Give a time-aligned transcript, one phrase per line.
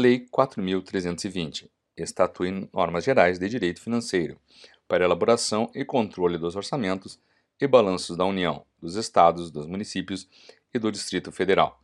[0.00, 4.38] Lei 4.320 estatui normas gerais de direito financeiro
[4.86, 7.18] para elaboração e controle dos orçamentos
[7.60, 10.28] e balanços da União, dos Estados, dos municípios
[10.72, 11.82] e do Distrito Federal.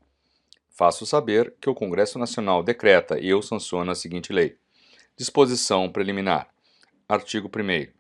[0.69, 4.57] Faço saber que o Congresso Nacional decreta e eu sanciono a seguinte lei.
[5.17, 6.49] Disposição preliminar.
[7.09, 7.93] Artigo 1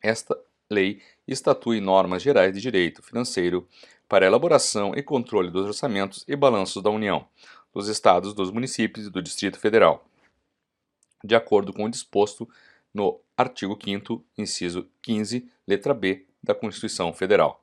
[0.00, 0.40] Esta
[0.70, 3.66] lei estatui normas gerais de direito financeiro
[4.08, 7.26] para elaboração e controle dos orçamentos e balanços da União,
[7.76, 10.02] dos Estados, dos municípios e do Distrito Federal,
[11.22, 12.48] de acordo com o disposto
[12.92, 17.62] no artigo 5 inciso 15, letra B da Constituição Federal.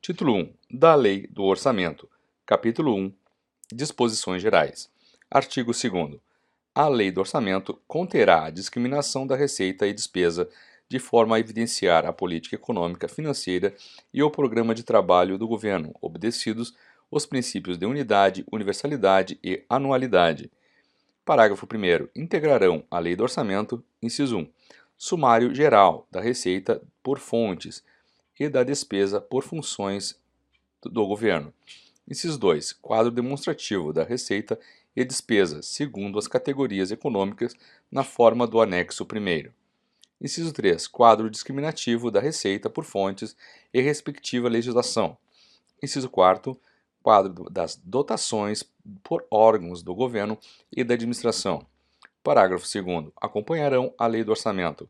[0.00, 2.10] Título 1 da Lei do Orçamento.
[2.44, 3.12] Capítulo 1
[3.72, 4.90] Disposições Gerais.
[5.30, 6.18] Artigo 2
[6.74, 10.50] A Lei do Orçamento conterá a discriminação da receita e despesa
[10.88, 13.72] de forma a evidenciar a política econômica, financeira
[14.12, 16.74] e o programa de trabalho do governo, obedecidos
[17.12, 20.50] os princípios de unidade, universalidade e anualidade.
[21.26, 22.08] Parágrafo 1.
[22.16, 24.48] Integrarão a Lei do Orçamento, inciso 1,
[24.96, 27.84] sumário geral da receita por fontes
[28.40, 30.18] e da despesa por funções
[30.82, 31.52] do governo.
[32.08, 32.72] Inciso 2.
[32.72, 34.58] Quadro demonstrativo da receita
[34.96, 37.54] e despesa, segundo as categorias econômicas,
[37.90, 39.50] na forma do anexo 1.
[40.18, 40.86] Inciso 3.
[40.86, 43.36] Quadro discriminativo da receita por fontes
[43.72, 45.14] e respectiva legislação.
[45.82, 46.58] Inciso 4.
[47.02, 48.64] Quadro das dotações
[49.02, 50.38] por órgãos do governo
[50.70, 51.66] e da administração.
[52.22, 53.12] Parágrafo 2.
[53.20, 54.88] Acompanharão a lei do orçamento.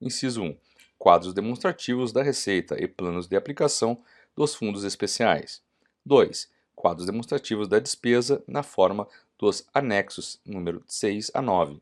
[0.00, 0.56] Inciso 1.
[0.98, 4.02] Quadros demonstrativos da receita e planos de aplicação
[4.34, 5.62] dos fundos especiais.
[6.04, 6.50] 2.
[6.74, 9.06] Quadros demonstrativos da despesa na forma
[9.38, 11.80] dos anexos número 6 a 9.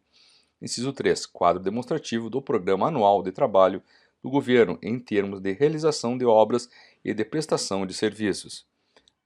[0.60, 1.24] Inciso 3.
[1.24, 3.82] Quadro demonstrativo do Programa Anual de Trabalho
[4.22, 6.68] do Governo em termos de realização de obras
[7.02, 8.68] e de prestação de serviços.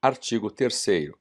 [0.05, 1.13] Artigo 3.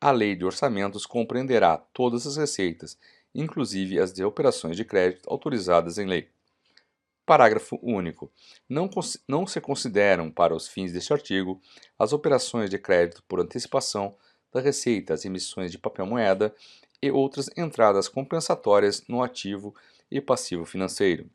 [0.00, 2.98] A Lei de Orçamentos compreenderá todas as receitas,
[3.32, 6.28] inclusive as de operações de crédito autorizadas em lei.
[7.24, 8.32] Parágrafo único.
[8.68, 8.90] Não,
[9.28, 11.62] não se consideram, para os fins deste artigo,
[11.96, 14.16] as operações de crédito por antecipação
[14.52, 16.52] da receita, as emissões de papel-moeda
[17.00, 19.72] e outras entradas compensatórias no ativo
[20.10, 21.30] e passivo financeiro.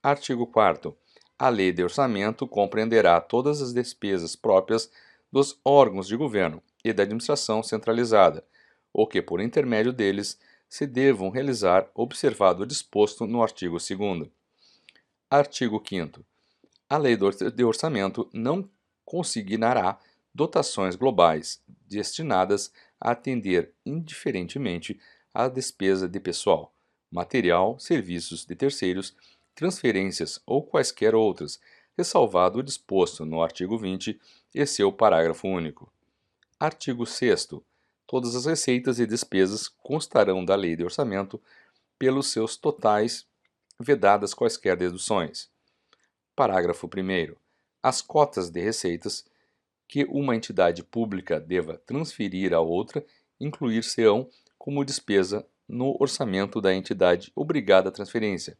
[0.00, 0.96] Artigo 4
[1.36, 4.88] A lei de orçamento compreenderá todas as despesas próprias
[5.32, 8.44] dos órgãos de governo e da administração centralizada,
[8.92, 14.30] ou que, por intermédio deles, se devam realizar, observado o disposto no artigo 2
[15.28, 16.24] Artigo 5
[16.88, 18.68] A lei de orçamento não
[19.04, 19.98] consignará
[20.34, 25.00] dotações globais destinadas a atender indiferentemente
[25.34, 26.72] à despesa de pessoal,
[27.10, 29.14] material, serviços de terceiros,
[29.54, 31.60] transferências ou quaisquer outras,
[32.00, 34.18] ressalvado o disposto no artigo 20
[34.54, 35.92] e seu parágrafo único.
[36.58, 37.50] Artigo 6
[38.06, 41.38] Todas as receitas e despesas constarão da lei de orçamento
[41.98, 43.26] pelos seus totais,
[43.78, 45.50] vedadas quaisquer deduções.
[46.34, 47.36] Parágrafo 1
[47.82, 49.26] As cotas de receitas
[49.86, 53.04] que uma entidade pública deva transferir a outra
[53.38, 54.26] incluir-se-ão
[54.58, 58.56] como despesa no orçamento da entidade obrigada à transferência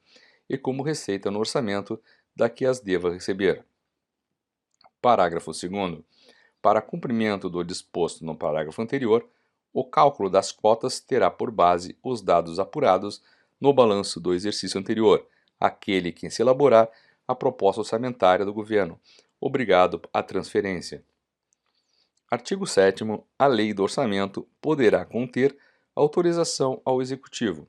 [0.46, 1.98] e como receita no orçamento
[2.34, 3.64] da que as deva receber.
[5.00, 6.02] Parágrafo 2
[6.60, 9.26] Para cumprimento do disposto no parágrafo anterior,
[9.72, 13.22] o cálculo das cotas terá por base os dados apurados
[13.60, 15.26] no balanço do exercício anterior,
[15.58, 16.88] aquele que se elaborar
[17.26, 18.98] a proposta orçamentária do governo,
[19.40, 21.04] obrigado à transferência.
[22.30, 23.04] Artigo 7
[23.38, 25.56] A Lei do Orçamento poderá conter
[25.94, 27.68] autorização ao Executivo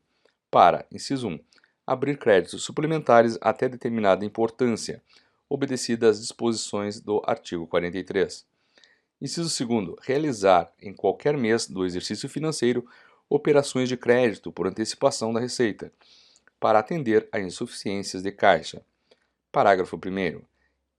[0.49, 1.39] para, inciso 1,
[1.85, 5.01] abrir créditos suplementares até determinada importância,
[5.49, 8.45] obedecidas às disposições do artigo 43.
[9.21, 9.95] Inciso 2.
[10.01, 12.85] Realizar, em qualquer mês do exercício financeiro,
[13.29, 15.91] operações de crédito por antecipação da receita,
[16.59, 18.81] para atender a insuficiências de caixa.
[19.51, 20.41] Parágrafo 1.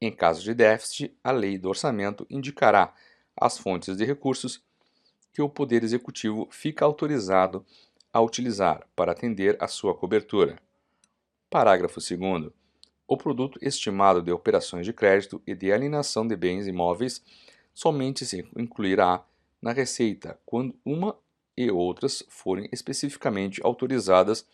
[0.00, 2.94] Em caso de déficit, a lei do orçamento indicará
[3.36, 4.62] as fontes de recursos
[5.32, 7.64] que o Poder Executivo fica autorizado
[8.12, 10.58] a utilizar para atender a sua cobertura.
[11.52, 12.50] Parágrafo 2.
[13.06, 17.22] O produto estimado de operações de crédito e de alienação de bens imóveis
[17.74, 19.22] somente se incluirá
[19.60, 21.14] na receita quando uma
[21.54, 24.46] e outras forem especificamente autorizadas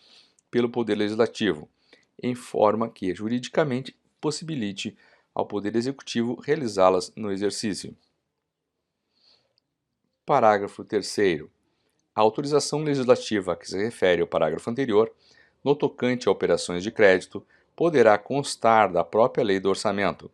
[0.50, 1.68] pelo Poder Legislativo,
[2.20, 4.98] em forma que juridicamente possibilite
[5.32, 7.96] ao Poder Executivo realizá-las no exercício.
[10.26, 11.44] Parágrafo 3.
[12.12, 15.14] A autorização legislativa a que se refere o parágrafo anterior,
[15.64, 17.44] no tocante a operações de crédito,
[17.74, 20.30] poderá constar da própria Lei do Orçamento.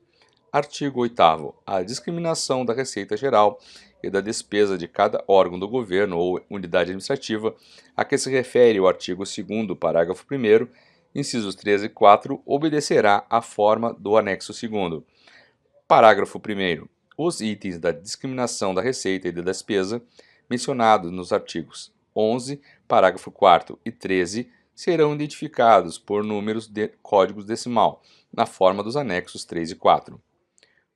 [0.53, 1.55] Artigo 8.
[1.67, 3.59] A discriminação da Receita Geral
[4.03, 7.55] e da despesa de cada órgão do governo ou unidade administrativa
[7.97, 10.69] a que se refere o artigo 2 parágrafo 1
[11.15, 15.03] incisos 3 e 4, obedecerá à forma do anexo 2
[15.87, 20.03] Parágrafo 1 Os itens da discriminação da receita e da despesa
[20.49, 28.03] mencionados nos artigos 11, parágrafo 4 e 13 serão identificados por números de códigos decimal,
[28.33, 30.21] na forma dos anexos 3 e 4.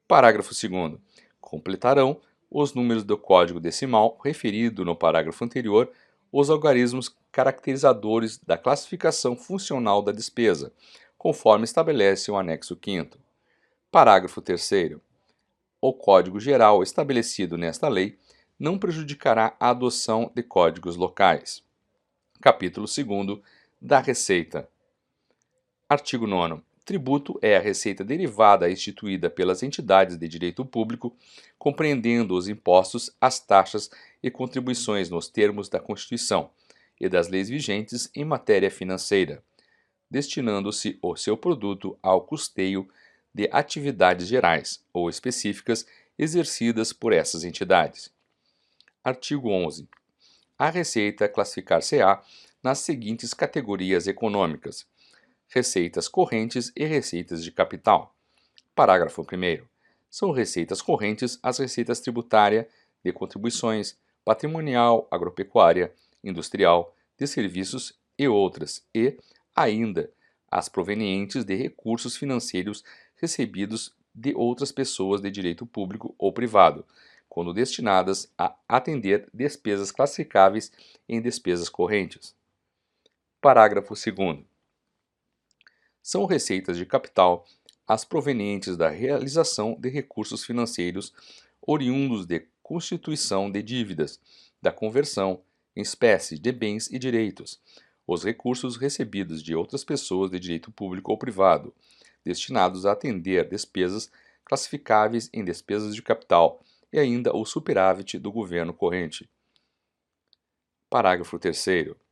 [0.06, 0.98] Parágrafo 2
[1.40, 2.20] Completarão
[2.50, 5.90] os números do código decimal referido no parágrafo anterior
[6.32, 10.72] os algarismos caracterizadores da classificação funcional da despesa,
[11.16, 13.19] conforme estabelece o anexo 5
[13.90, 14.96] Parágrafo 3
[15.80, 18.19] O Código Geral estabelecido nesta lei
[18.58, 21.62] não prejudicará a adoção de códigos locais.
[22.40, 23.40] Capítulo 2
[23.80, 24.69] da Receita.
[25.88, 31.14] Artigo 9 Tributo é a receita derivada instituída pelas entidades de direito público,
[31.58, 33.90] compreendendo os impostos, as taxas
[34.22, 36.50] e contribuições nos termos da Constituição
[36.98, 39.44] e das leis vigentes em matéria financeira,
[40.10, 42.88] destinando-se o seu produto ao custeio
[43.34, 45.86] de atividades gerais ou específicas
[46.19, 48.10] exercidas por essas entidades.
[49.04, 49.86] Artigo 11.
[50.58, 52.22] A receita classificar-se-á
[52.62, 54.87] nas seguintes categorias econômicas:
[55.49, 58.14] receitas correntes e receitas de capital.
[58.75, 59.64] Parágrafo 1.
[60.10, 62.69] São receitas correntes as receitas tributária,
[63.05, 69.16] de contribuições, patrimonial, agropecuária, industrial, de serviços e outras, e,
[69.54, 70.11] ainda,
[70.50, 72.82] as provenientes de recursos financeiros
[73.16, 76.84] recebidos de outras pessoas de direito público ou privado,
[77.28, 80.72] quando destinadas a atender despesas classificáveis
[81.08, 82.38] em despesas correntes.
[83.40, 84.44] Parágrafo 2
[86.02, 87.46] são receitas de capital
[87.87, 91.12] as provenientes da realização de recursos financeiros
[91.62, 94.20] oriundos de constituição de dívidas,
[94.61, 95.40] da conversão
[95.76, 97.61] em espécie de bens e direitos,
[98.05, 101.73] os recursos recebidos de outras pessoas de direito público ou privado,
[102.25, 104.11] destinados a atender despesas
[104.44, 106.61] classificáveis em despesas de capital
[106.93, 109.31] e ainda o superávit do governo corrente.
[110.90, 112.07] Parágrafo 3.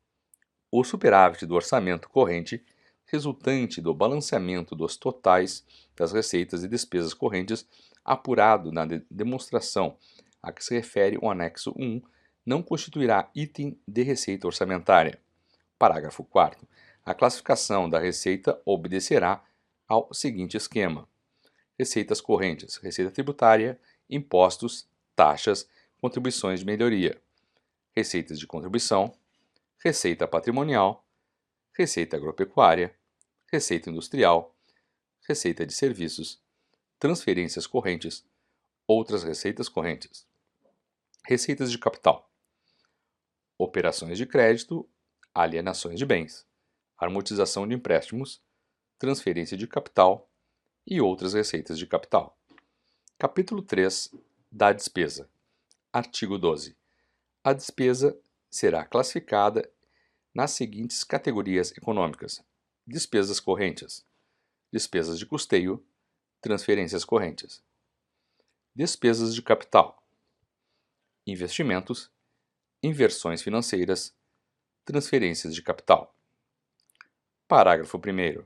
[0.79, 2.63] O superávit do orçamento corrente
[3.07, 5.65] resultante do balanceamento dos totais
[5.97, 7.67] das receitas e despesas correntes
[8.05, 9.97] apurado na de demonstração
[10.43, 12.03] a que se refere o anexo 1,
[12.45, 15.19] não constituirá item de receita orçamentária.
[15.79, 16.69] Parágrafo 4
[17.07, 19.43] A classificação da receita obedecerá
[19.89, 21.09] ao seguinte esquema:
[21.79, 23.81] receitas correntes, receita tributária,
[24.11, 25.67] impostos, taxas,
[25.99, 27.19] contribuições de melhoria,
[27.97, 29.15] receitas de contribuição,
[29.85, 31.07] receita patrimonial,
[31.77, 32.97] receita agropecuária,
[33.53, 34.57] receita industrial,
[35.29, 36.43] receita de serviços,
[36.99, 38.27] transferências correntes,
[38.87, 40.27] outras receitas correntes,
[41.27, 42.31] receitas de capital,
[43.59, 44.89] operações de crédito,
[45.35, 46.47] alienações de bens,
[46.99, 48.43] amortização de empréstimos,
[48.99, 50.31] transferência de capital.
[50.89, 52.39] E outras receitas de capital.
[53.19, 54.15] Capítulo 3
[54.53, 55.29] da despesa.
[55.93, 56.77] Artigo 12.
[57.43, 58.17] A despesa
[58.51, 59.69] será classificada
[60.35, 62.45] nas seguintes categorias econômicas:
[62.87, 64.05] despesas correntes,
[64.73, 65.85] despesas de custeio,
[66.41, 67.63] transferências correntes,
[68.75, 70.03] despesas de capital,
[71.27, 72.11] investimentos,
[72.83, 74.15] inversões financeiras,
[74.85, 76.15] transferências de capital.
[77.49, 78.45] Parágrafo 1.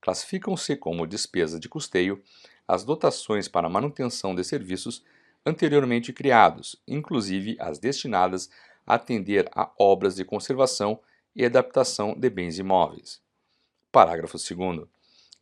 [0.00, 2.22] Classificam-se como despesa de custeio
[2.66, 5.04] as dotações para manutenção de serviços
[5.44, 8.50] anteriormente criados, inclusive as destinadas
[8.88, 10.98] atender a obras de conservação
[11.36, 13.20] e adaptação de bens imóveis.
[13.92, 14.88] Parágrafo 2.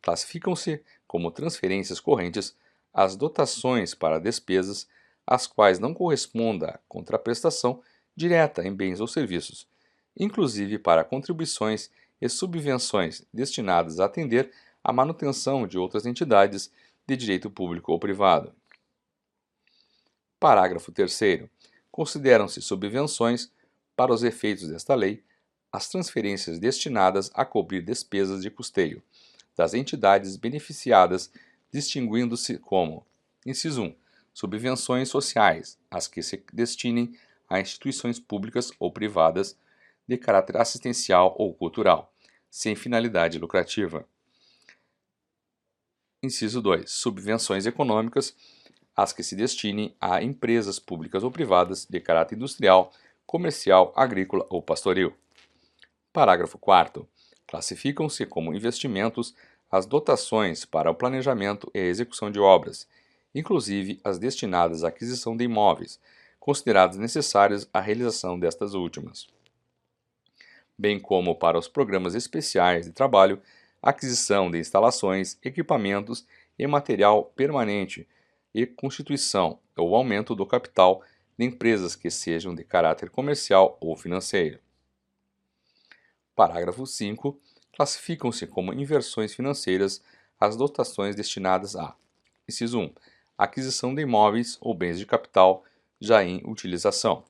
[0.01, 2.55] Classificam-se como transferências correntes
[2.93, 4.87] as dotações para despesas
[5.25, 7.81] às quais não corresponda contraprestação
[8.15, 9.65] direta em bens ou serviços,
[10.17, 11.89] inclusive para contribuições
[12.19, 14.51] e subvenções destinadas a atender
[14.83, 16.71] à manutenção de outras entidades
[17.07, 18.53] de direito público ou privado.
[20.39, 21.49] Parágrafo 3.
[21.97, 23.51] Consideram-se subvenções,
[23.95, 25.23] para os efeitos desta lei,
[25.71, 29.01] as transferências destinadas a cobrir despesas de custeio
[29.55, 31.31] das entidades beneficiadas,
[31.73, 33.03] distinguindo-se como:
[33.43, 33.95] inciso 1,
[34.31, 37.17] subvenções sociais, as que se destinem
[37.49, 39.57] a instituições públicas ou privadas
[40.07, 42.13] de caráter assistencial ou cultural,
[42.47, 44.07] sem finalidade lucrativa.
[46.21, 46.91] Inciso 2.
[46.91, 48.35] Subvenções econômicas,
[48.97, 52.91] as que se destinem a empresas públicas ou privadas de caráter industrial,
[53.27, 55.13] comercial, agrícola ou pastoril.
[56.11, 57.07] Parágrafo 4.
[57.45, 59.35] Classificam-se como investimentos
[59.69, 62.87] as dotações para o planejamento e execução de obras,
[63.35, 65.99] inclusive as destinadas à aquisição de imóveis,
[66.39, 69.27] considerados necessários à realização destas últimas,
[70.77, 73.41] bem como para os programas especiais de trabalho,
[73.81, 76.25] aquisição de instalações, equipamentos
[76.57, 78.07] e material permanente
[78.53, 81.03] e constituição ou aumento do capital
[81.37, 84.59] de empresas que sejam de caráter comercial ou financeiro.
[86.35, 87.39] Parágrafo 5.
[87.75, 90.01] Classificam-se como inversões financeiras
[90.39, 91.95] as dotações destinadas a:
[92.47, 92.93] inciso 1.
[93.37, 95.63] Aquisição de imóveis ou bens de capital
[95.99, 97.23] já em utilização.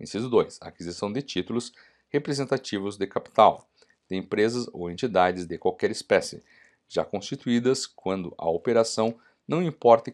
[0.00, 0.58] Inciso 2.
[0.62, 1.72] Aquisição de títulos
[2.08, 3.66] representativos de capital
[4.08, 6.42] de empresas ou entidades de qualquer espécie,
[6.86, 10.10] já constituídas quando a operação não importe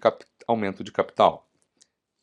[0.49, 1.47] aumento de capital.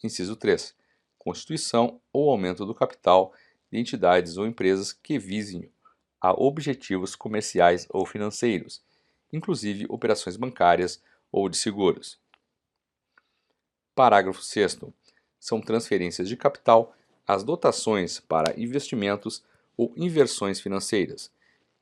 [0.04, 0.76] Inciso 3.
[1.18, 3.32] Constituição ou aumento do capital
[3.72, 5.72] de entidades ou empresas que visem
[6.20, 8.84] a objetivos comerciais ou financeiros,
[9.32, 11.02] inclusive operações bancárias
[11.32, 12.20] ou de seguros.
[13.94, 14.80] Parágrafo 6
[15.40, 16.96] são transferências de capital
[17.28, 19.44] as dotações para investimentos
[19.78, 21.32] ou inversões financeiras,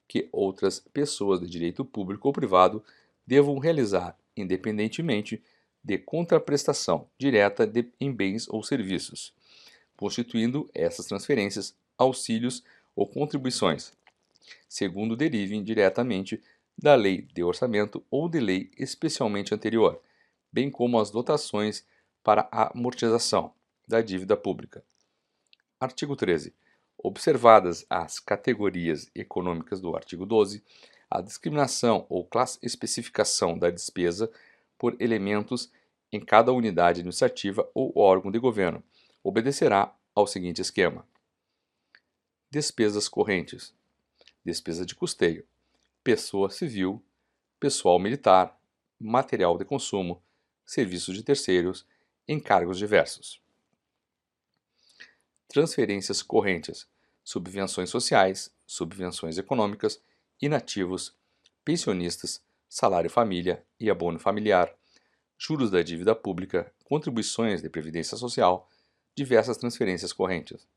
[0.07, 2.83] que outras pessoas de direito público ou privado
[3.25, 5.41] devam realizar independentemente
[5.83, 9.33] de contraprestação direta de, em bens ou serviços,
[9.97, 12.63] constituindo essas transferências auxílios
[12.95, 13.91] ou contribuições,
[14.67, 16.41] segundo derivem diretamente
[16.77, 20.01] da lei de orçamento ou de lei especialmente anterior,
[20.51, 21.85] bem como as dotações
[22.23, 23.53] para a amortização
[23.87, 24.83] da dívida pública.
[25.79, 26.53] Artigo 13.
[26.97, 30.63] Observadas as categorias econômicas do artigo 12,
[31.09, 34.31] a discriminação ou classe especificação da despesa
[34.83, 35.71] por elementos
[36.11, 38.83] em cada unidade administrativa ou órgão de governo.
[39.23, 41.07] Obedecerá ao seguinte esquema:
[42.51, 43.73] despesas correntes,
[44.43, 45.47] despesa de custeio,
[46.03, 47.01] pessoa civil,
[47.61, 48.59] pessoal militar,
[48.99, 50.21] material de consumo,
[50.65, 51.87] serviços de terceiros,
[52.27, 53.41] encargos diversos.
[55.47, 56.89] Transferências correntes,
[57.23, 60.03] subvenções sociais, subvenções econômicas,
[60.41, 61.15] inativos,
[61.63, 64.75] pensionistas, salário família e abono familiar,
[65.37, 68.67] juros da dívida pública, contribuições de previdência social,
[69.15, 70.67] diversas transferências correntes.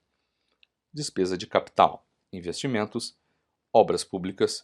[0.92, 3.16] Despesa de capital, investimentos,
[3.72, 4.62] obras públicas,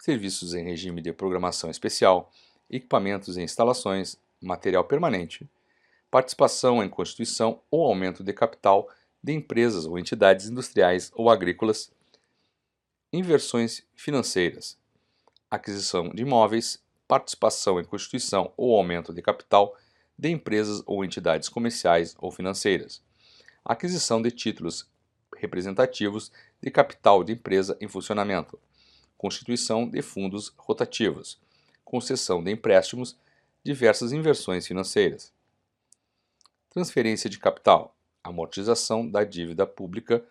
[0.00, 2.30] serviços em regime de programação especial,
[2.70, 5.50] equipamentos e instalações, material permanente,
[6.12, 8.88] participação em constituição ou aumento de capital
[9.20, 11.90] de empresas ou entidades industriais ou agrícolas,
[13.12, 14.78] inversões financeiras,
[15.56, 19.76] aquisição de imóveis, participação em constituição ou aumento de capital
[20.18, 23.02] de empresas ou entidades comerciais ou financeiras,
[23.64, 24.88] aquisição de títulos
[25.36, 26.32] representativos
[26.62, 28.58] de capital de empresa em funcionamento,
[29.18, 31.38] constituição de fundos rotativos,
[31.84, 33.16] concessão de empréstimos,
[33.62, 35.32] diversas inversões financeiras.
[36.70, 40.24] Transferência de capital, amortização da dívida pública,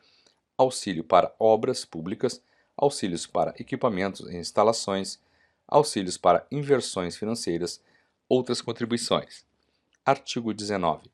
[0.58, 2.42] auxílio para obras públicas,
[2.78, 5.20] auxílios para equipamentos e instalações,
[5.68, 7.82] auxílios para inversões financeiras,
[8.28, 9.46] outras contribuições.
[10.06, 11.10] Artigo 19.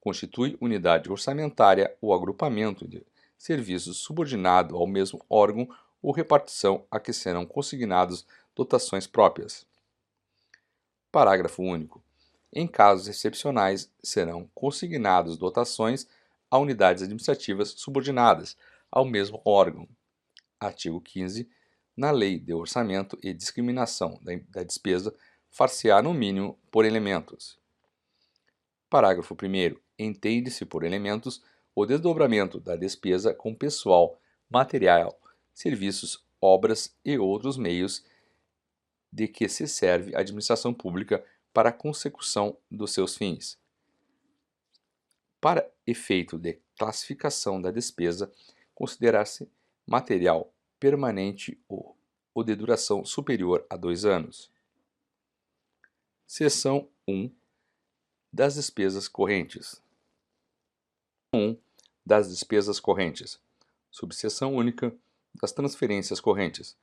[0.00, 3.04] Constitui unidade orçamentária o agrupamento de
[3.38, 5.68] serviços subordinado ao mesmo órgão
[6.02, 9.66] ou repartição a que serão consignados dotações próprias.
[11.10, 12.02] Parágrafo único.
[12.52, 16.06] Em casos excepcionais, serão consignados dotações
[16.50, 18.56] a unidades administrativas subordinadas
[18.90, 19.88] ao mesmo órgão.
[20.58, 21.48] Artigo 15.
[21.96, 24.20] Na lei de orçamento e discriminação
[24.50, 25.14] da despesa,
[25.50, 27.58] far-se-á no mínimo por elementos.
[28.88, 29.76] Parágrafo 1.
[29.98, 31.42] Entende-se por elementos
[31.74, 35.18] o desdobramento da despesa com pessoal, material,
[35.52, 38.04] serviços, obras e outros meios
[39.12, 43.58] de que se serve a administração pública para a consecução dos seus fins.
[45.40, 48.30] Para efeito de classificação da despesa,
[48.74, 49.48] considerar-se
[49.86, 51.96] material permanente ou,
[52.34, 54.50] ou de duração superior a dois anos.
[56.26, 57.30] Seção 1
[58.32, 59.82] das despesas correntes.
[61.32, 61.56] 1
[62.04, 63.40] das despesas correntes.
[63.90, 64.94] Subseção única
[65.40, 66.76] das transferências correntes.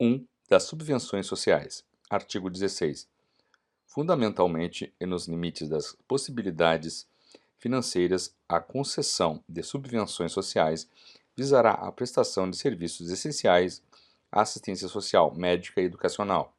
[0.00, 1.84] 1 das subvenções sociais.
[2.08, 3.08] Artigo 16
[3.92, 7.06] fundamentalmente e nos limites das possibilidades
[7.58, 10.88] financeiras, a concessão de subvenções sociais
[11.36, 13.82] visará a prestação de serviços essenciais
[14.30, 16.56] à assistência social, médica e educacional,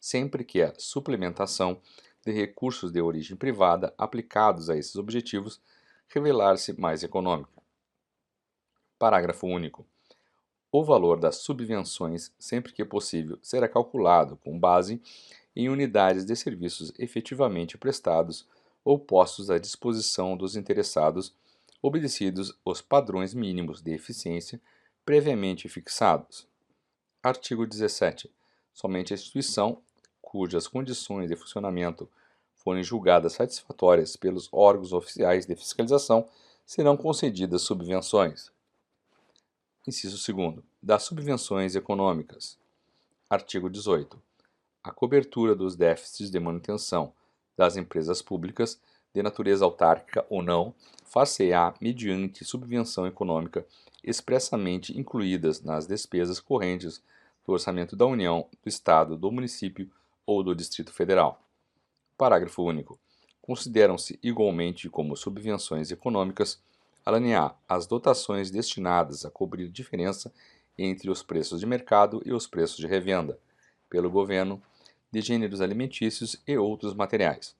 [0.00, 1.80] sempre que a suplementação
[2.24, 5.60] de recursos de origem privada aplicados a esses objetivos
[6.08, 7.62] revelar-se mais econômica.
[8.98, 9.86] Parágrafo único.
[10.70, 15.00] O valor das subvenções, sempre que possível, será calculado com base
[15.54, 18.48] em unidades de serviços efetivamente prestados
[18.84, 21.34] ou postos à disposição dos interessados,
[21.86, 24.58] obedecidos os padrões mínimos de eficiência
[25.04, 26.48] previamente fixados.
[27.22, 28.32] Artigo 17.
[28.72, 29.82] Somente a instituição
[30.22, 32.08] cujas condições de funcionamento
[32.54, 36.26] forem julgadas satisfatórias pelos órgãos oficiais de fiscalização
[36.64, 38.50] serão concedidas subvenções.
[39.86, 40.64] Inciso 2.
[40.82, 42.56] Das subvenções econômicas.
[43.28, 44.18] Artigo 18.
[44.82, 47.12] A cobertura dos déficits de manutenção
[47.54, 48.80] das empresas públicas,
[49.14, 53.64] de natureza autárquica ou não, far-se-á mediante subvenção econômica
[54.02, 57.02] expressamente incluídas nas despesas correntes
[57.46, 59.90] do orçamento da União, do Estado, do município
[60.26, 61.40] ou do Distrito Federal.
[62.18, 62.98] Parágrafo único.
[63.40, 66.60] Consideram-se igualmente como subvenções econômicas
[67.04, 70.32] a as dotações destinadas a cobrir diferença
[70.76, 73.38] entre os preços de mercado e os preços de revenda,
[73.90, 74.60] pelo governo,
[75.12, 77.54] de gêneros alimentícios e outros materiais.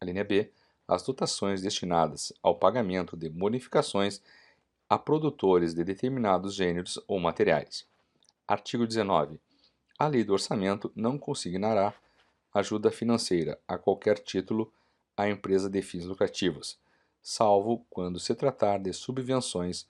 [0.00, 0.50] A B,
[0.86, 4.20] as dotações destinadas ao pagamento de bonificações
[4.88, 7.86] a produtores de determinados gêneros ou materiais.
[8.46, 9.40] Artigo 19.
[9.98, 11.94] A lei do orçamento não consignará
[12.52, 14.70] ajuda financeira a qualquer título
[15.16, 16.78] à empresa de fins lucrativos,
[17.22, 19.86] salvo quando se tratar de subvenções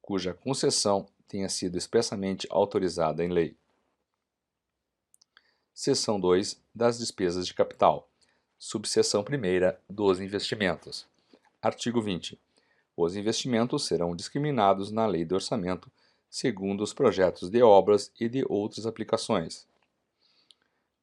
[0.00, 3.56] cuja concessão tenha sido expressamente autorizada em lei.
[5.74, 8.08] Seção 2 das despesas de capital.
[8.58, 11.06] Subseção 1 dos investimentos.
[11.60, 12.40] Artigo 20.
[12.96, 15.92] Os investimentos serão discriminados na lei do orçamento
[16.30, 19.66] segundo os projetos de obras e de outras aplicações.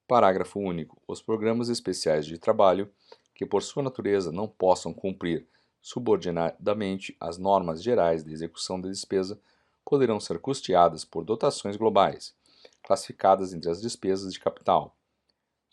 [0.08, 1.00] Parágrafo único.
[1.08, 2.92] Os programas especiais de trabalho,
[3.36, 5.46] que por sua natureza não possam cumprir
[5.80, 9.40] subordinadamente as normas gerais de execução da despesa,
[9.86, 12.34] poderão ser custeadas por dotações globais,
[12.82, 14.96] classificadas entre as despesas de capital.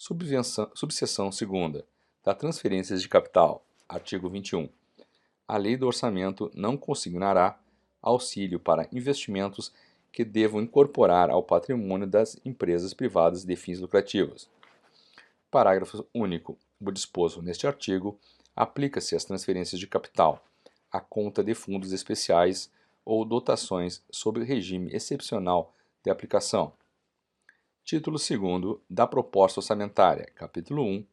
[0.03, 1.85] Subseção segunda
[2.25, 3.63] da transferências de capital.
[3.87, 4.67] Artigo 21.
[5.47, 7.61] A lei do orçamento não consignará
[8.01, 9.71] auxílio para investimentos
[10.11, 14.49] que devam incorporar ao patrimônio das empresas privadas de fins lucrativos.
[15.51, 16.57] Parágrafo único.
[16.81, 18.19] O disposto neste artigo
[18.57, 20.43] aplica-se às transferências de capital,
[20.91, 22.73] à conta de fundos especiais
[23.05, 26.73] ou dotações sob regime excepcional de aplicação.
[27.91, 31.05] Título 2 da Proposta Orçamentária, capítulo 1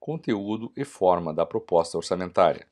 [0.00, 2.66] Conteúdo e forma da proposta orçamentária.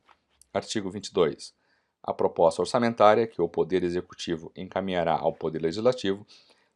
[0.52, 1.54] Artigo 22
[2.02, 6.26] a proposta orçamentária que o Poder Executivo encaminhará ao Poder Legislativo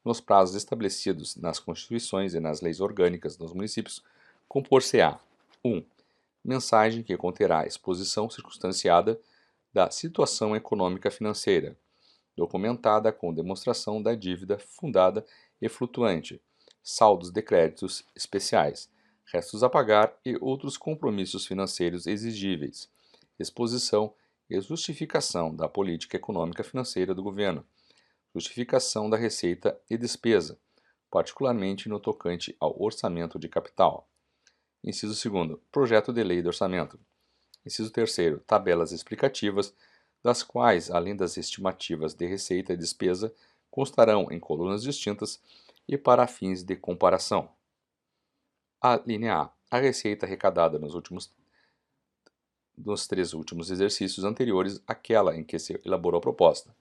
[0.05, 4.01] nos prazos estabelecidos nas Constituições e nas leis orgânicas dos municípios,
[4.47, 5.19] compor-se-á
[5.65, 5.75] 1.
[5.75, 5.85] Um,
[6.45, 9.21] mensagem que conterá exposição circunstanciada
[9.73, 11.77] da situação econômica financeira,
[12.37, 15.27] documentada com demonstração da dívida fundada
[15.61, 16.41] e flutuante,
[16.83, 18.91] saldos de créditos especiais,
[19.27, 22.91] restos a pagar e outros compromissos financeiros exigíveis,
[23.39, 24.13] exposição
[24.49, 27.65] e justificação da política econômica financeira do governo,
[28.35, 30.59] justificação da receita e despesa,
[31.11, 34.09] particularmente no tocante ao orçamento de capital.
[34.83, 35.59] Inciso 2.
[35.71, 36.99] Projeto de lei de orçamento.
[37.67, 38.41] Inciso 3.
[38.47, 39.75] Tabelas explicativas,
[40.23, 43.35] das quais, além das estimativas de receita e despesa,
[43.71, 45.41] constarão em colunas distintas
[45.91, 47.51] e para fins de comparação.
[48.81, 49.51] A linha A.
[49.69, 51.35] A receita arrecadada nos últimos
[52.77, 56.75] dos três últimos exercícios anteriores àquela em que se elaborou a proposta.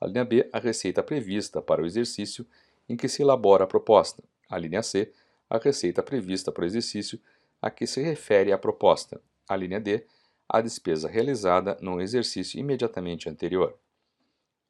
[0.00, 2.46] A linha B, a receita prevista para o exercício
[2.88, 4.24] em que se elabora a proposta.
[4.48, 5.12] A linha C,
[5.50, 7.20] a receita prevista para o exercício
[7.60, 9.20] a que se refere a proposta.
[9.46, 10.06] A linha D,
[10.48, 13.78] a despesa realizada no exercício imediatamente anterior.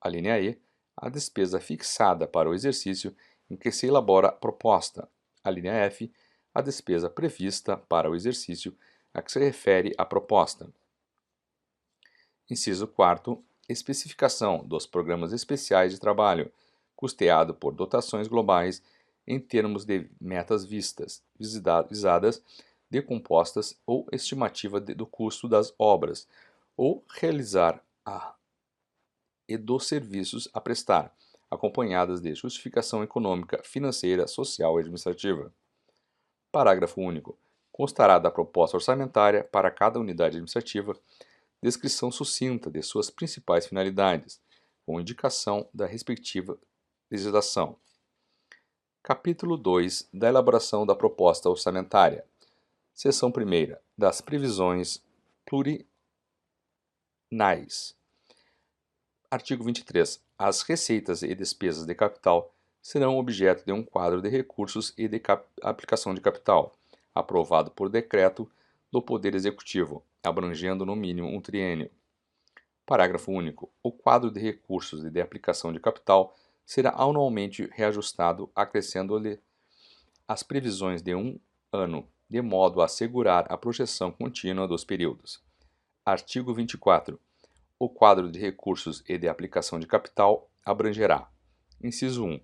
[0.01, 0.61] A linha E,
[0.97, 3.15] a despesa fixada para o exercício
[3.51, 5.09] em que se elabora a proposta.
[5.43, 6.13] A linha F,
[6.55, 8.77] a despesa prevista para o exercício
[9.13, 10.69] a que se refere a proposta.
[12.51, 13.43] Inciso 4.
[13.69, 16.53] Especificação dos programas especiais de trabalho,
[16.95, 18.83] custeado por dotações globais
[19.27, 21.23] em termos de metas vistas,
[21.89, 22.43] visadas,
[22.89, 26.29] decompostas ou estimativa de, do custo das obras,
[26.77, 28.35] ou realizar a
[29.49, 31.15] e dos serviços a prestar,
[31.51, 35.53] acompanhadas de justificação econômica, financeira, social e administrativa.
[36.51, 37.39] Parágrafo único
[37.71, 40.95] constará da proposta orçamentária para cada unidade administrativa
[41.63, 44.41] descrição sucinta de suas principais finalidades,
[44.85, 46.59] com indicação da respectiva
[47.11, 47.77] legislação.
[49.03, 52.25] Capítulo 2 da elaboração da proposta orçamentária.
[52.95, 55.03] Seção 1 das previsões
[55.45, 55.87] plurinais.
[59.31, 60.26] Artigo 23.
[60.39, 65.21] As receitas e despesas de capital serão objeto de um quadro de recursos e de
[65.63, 66.75] aplicação de capital
[67.15, 68.49] aprovado por decreto
[68.93, 71.91] do Poder Executivo, abrangendo no mínimo um triênio.
[72.85, 73.71] Parágrafo único.
[73.83, 79.41] O quadro de recursos e de aplicação de capital será anualmente reajustado, acrescendo-lhe
[80.29, 81.41] as previsões de um
[81.73, 85.41] ano, de modo a assegurar a projeção contínua dos períodos.
[86.05, 87.19] Artigo 24.
[87.79, 91.31] O quadro de recursos e de aplicação de capital abrangerá:
[91.83, 92.41] inciso 1.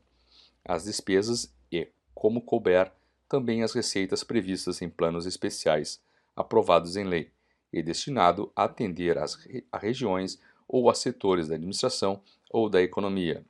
[0.62, 2.92] As despesas e, como couber,
[3.28, 6.02] também as receitas previstas em planos especiais
[6.36, 7.30] aprovados em lei
[7.72, 9.38] e destinado a atender às,
[9.70, 13.42] a regiões ou a setores da administração ou da economia.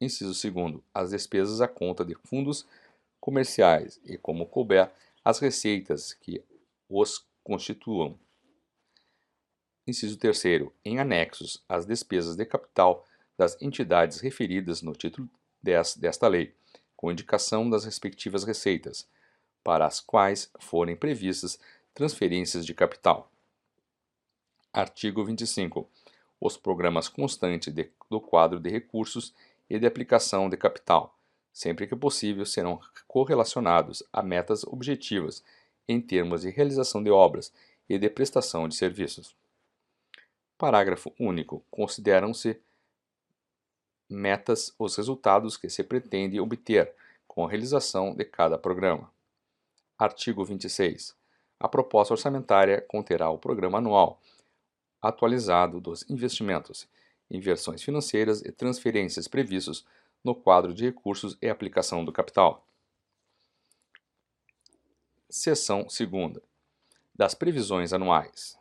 [0.00, 0.80] Inciso 2.
[0.92, 2.66] As despesas à conta de fundos
[3.20, 4.90] comerciais e, como couber,
[5.24, 6.42] as receitas que
[6.88, 8.18] os constituam.
[9.88, 10.68] Inciso 3.
[10.84, 13.06] Em anexos às despesas de capital
[13.38, 15.30] das entidades referidas no título
[15.62, 16.52] 10 desta lei,
[16.96, 19.06] com indicação das respectivas receitas,
[19.62, 21.56] para as quais forem previstas
[21.94, 23.30] transferências de capital.
[24.72, 25.88] Artigo 25.
[26.40, 29.32] Os programas constantes de, do quadro de recursos
[29.70, 31.16] e de aplicação de capital,
[31.52, 35.44] sempre que possível, serão correlacionados a metas objetivas
[35.88, 37.52] em termos de realização de obras
[37.88, 39.36] e de prestação de serviços.
[40.58, 41.64] Parágrafo único.
[41.70, 42.60] Consideram-se
[44.08, 46.94] metas os resultados que se pretende obter
[47.26, 49.10] com a realização de cada programa.
[49.98, 51.14] Artigo 26.
[51.58, 54.20] A proposta orçamentária conterá o programa anual
[55.00, 56.88] atualizado dos investimentos,
[57.30, 59.86] inversões financeiras e transferências previstos
[60.24, 62.66] no quadro de recursos e aplicação do capital.
[65.28, 66.42] Seção 2.
[67.14, 68.58] Das previsões anuais.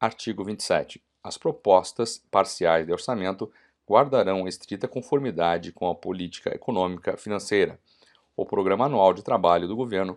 [0.00, 1.02] Artigo 27.
[1.24, 3.50] As propostas parciais de orçamento
[3.84, 7.80] guardarão estrita conformidade com a política econômica financeira,
[8.36, 10.16] o programa anual de trabalho do governo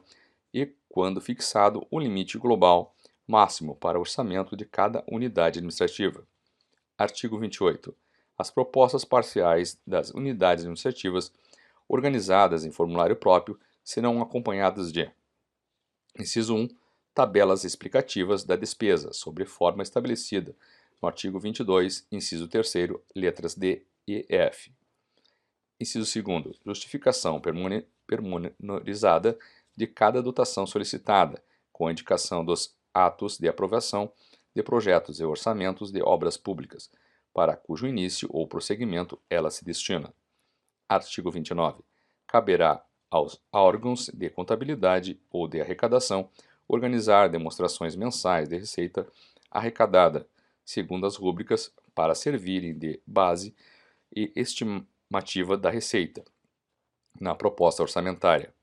[0.54, 2.94] e, quando fixado, o limite global
[3.28, 6.28] máximo para o orçamento de cada unidade administrativa.
[6.96, 7.96] Artigo 28.
[8.38, 11.34] As propostas parciais das unidades administrativas
[11.90, 15.10] organizadas em formulário próprio serão acompanhadas de:
[16.20, 16.81] Inciso 1
[17.14, 20.56] tabelas explicativas da despesa, sobre forma estabelecida
[21.02, 22.74] no artigo 22, inciso 3,
[23.16, 24.72] letras D e F.
[25.80, 27.42] Inciso 2 justificação
[28.06, 29.38] permenorizada
[29.76, 34.12] de cada dotação solicitada, com indicação dos atos de aprovação
[34.54, 36.90] de projetos e orçamentos de obras públicas,
[37.34, 40.14] para cujo início ou prosseguimento ela se destina.
[40.88, 41.84] Artigo 29.
[42.28, 46.30] Caberá aos órgãos de contabilidade ou de arrecadação
[46.74, 49.06] organizar demonstrações mensais de receita
[49.52, 50.26] arrecadada,
[50.64, 53.54] segundo as rúbricas, para servirem de base
[54.16, 56.24] e estimativa da receita.
[57.20, 58.54] Na proposta orçamentária.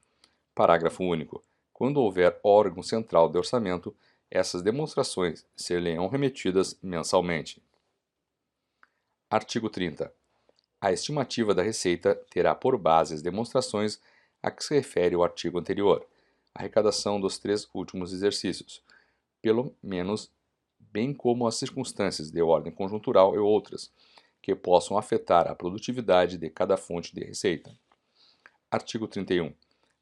[0.55, 1.43] Parágrafo único.
[1.71, 3.95] Quando houver órgão central de orçamento,
[4.31, 7.63] essas demonstrações serão remetidas mensalmente.
[9.31, 10.11] Artigo 30.
[10.81, 14.01] A estimativa da receita terá por base as demonstrações
[14.43, 16.07] a que se refere o artigo anterior,
[16.55, 18.83] arrecadação dos três últimos exercícios,
[19.41, 20.31] pelo menos
[20.79, 23.91] bem como as circunstâncias de ordem conjuntural e outras,
[24.41, 27.71] que possam afetar a produtividade de cada fonte de receita.
[28.71, 29.53] Artigo 31.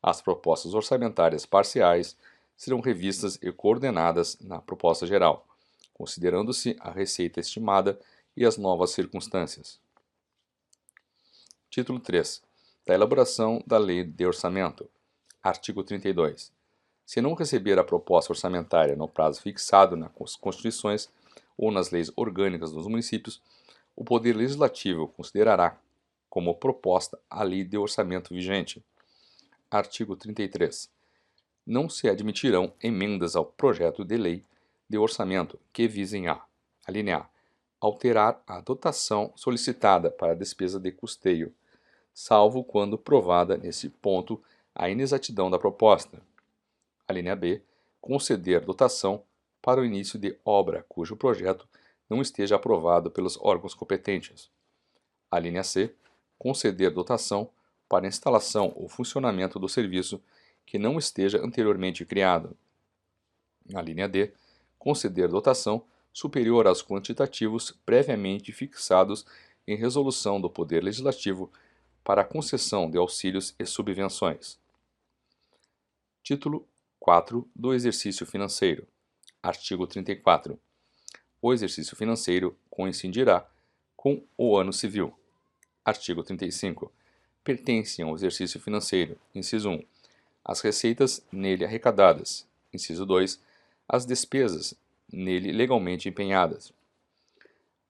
[0.02, 2.16] As propostas orçamentárias parciais
[2.56, 5.46] serão revistas e coordenadas na proposta geral,
[5.92, 7.98] considerando-se a receita estimada
[8.37, 9.80] e as novas circunstâncias.
[11.70, 12.42] Título 3.
[12.87, 14.88] Da elaboração da Lei de Orçamento.
[15.46, 16.52] Artigo 32.
[17.04, 21.09] Se não receber a proposta orçamentária no prazo fixado nas Constituições
[21.56, 23.40] ou nas leis orgânicas dos municípios,
[23.94, 25.78] o Poder Legislativo considerará
[26.28, 28.85] como proposta a Lei de Orçamento vigente.
[29.70, 30.90] Artigo 33.
[31.64, 34.44] Não se admitirão emendas ao projeto de lei
[34.90, 36.42] de orçamento que visem a:
[36.88, 37.26] a
[37.80, 41.54] alterar a dotação solicitada para a despesa de custeio,
[42.12, 44.42] salvo quando provada nesse ponto
[44.77, 46.23] a inexatidão da proposta
[47.09, 47.62] a linha B,
[48.01, 49.23] conceder dotação
[49.62, 51.69] para o início de obra cujo projeto
[52.11, 54.51] não esteja aprovado pelos órgãos competentes.
[55.31, 55.95] A linha C,
[56.39, 57.49] conceder dotação
[57.89, 60.21] para instalação ou funcionamento do serviço
[60.65, 62.57] que não esteja anteriormente criado.
[63.75, 64.33] A linha D,
[64.79, 69.25] conceder dotação superior aos quantitativos previamente fixados
[69.67, 71.53] em resolução do Poder Legislativo
[72.03, 74.59] para concessão de auxílios e subvenções.
[76.27, 76.67] Título
[76.99, 78.85] 4 do exercício financeiro.
[79.41, 80.59] Artigo 34.
[81.41, 83.49] O exercício financeiro coincidirá
[83.97, 85.15] com o ano civil.
[85.85, 86.93] Artigo 35.
[87.45, 89.85] Pertencem ao exercício financeiro, inciso 1,
[90.45, 93.41] as receitas nele arrecadadas, inciso 2,
[93.89, 94.75] as despesas
[95.12, 96.73] nele legalmente empenhadas.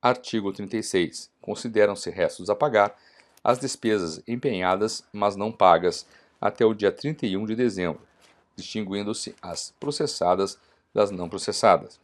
[0.02, 1.30] Artigo 36.
[1.40, 3.00] Consideram-se restos a pagar
[3.42, 6.06] as despesas empenhadas, mas não pagas,
[6.38, 8.06] até o dia 31 de dezembro,
[8.56, 10.58] distinguindo-se as processadas
[10.94, 12.00] das não processadas.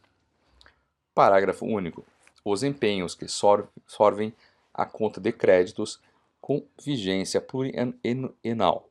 [1.13, 2.05] Parágrafo único.
[2.45, 4.33] Os empenhos que sorvem
[4.73, 5.99] a conta de créditos
[6.41, 8.89] com vigência plurienal,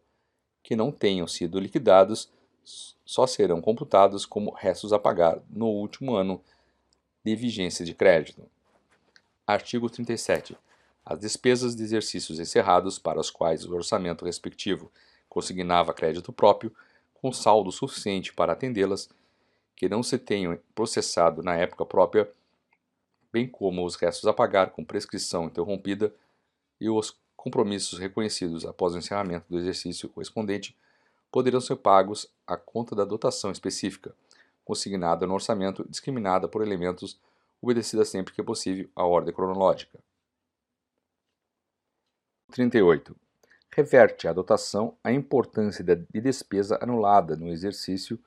[0.62, 2.30] que não tenham sido liquidados,
[3.04, 6.40] só serão computados como restos a pagar no último ano
[7.24, 8.42] de vigência de crédito.
[9.46, 10.56] Artigo 37.
[11.04, 14.90] As despesas de exercícios encerrados para os quais o orçamento respectivo
[15.28, 16.74] consignava crédito próprio,
[17.22, 19.08] com saldo suficiente para atendê-las,
[19.76, 22.28] que não se tenham processado na época própria,
[23.32, 26.12] bem como os restos a pagar com prescrição interrompida
[26.80, 30.76] e os compromissos reconhecidos após o encerramento do exercício correspondente,
[31.30, 34.14] poderão ser pagos à conta da dotação específica,
[34.64, 37.18] consignada no orçamento, discriminada por elementos
[37.60, 39.98] obedecida sempre que possível à ordem cronológica.
[42.50, 43.16] 38.
[43.74, 48.18] Reverte a dotação a importância de despesa anulada no exercício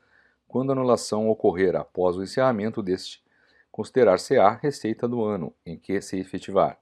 [0.48, 3.24] quando a anulação ocorrer após o encerramento deste,
[3.72, 6.80] considerar-se-á receita do ano em que se efetivar.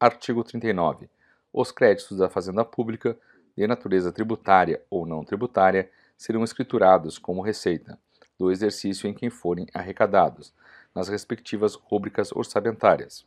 [0.00, 1.10] Artigo 39.
[1.52, 3.14] Os créditos da Fazenda Pública,
[3.54, 7.98] de natureza tributária ou não tributária, serão escriturados como receita
[8.38, 10.54] do exercício em que forem arrecadados,
[10.94, 13.26] nas respectivas rúbricas orçamentárias.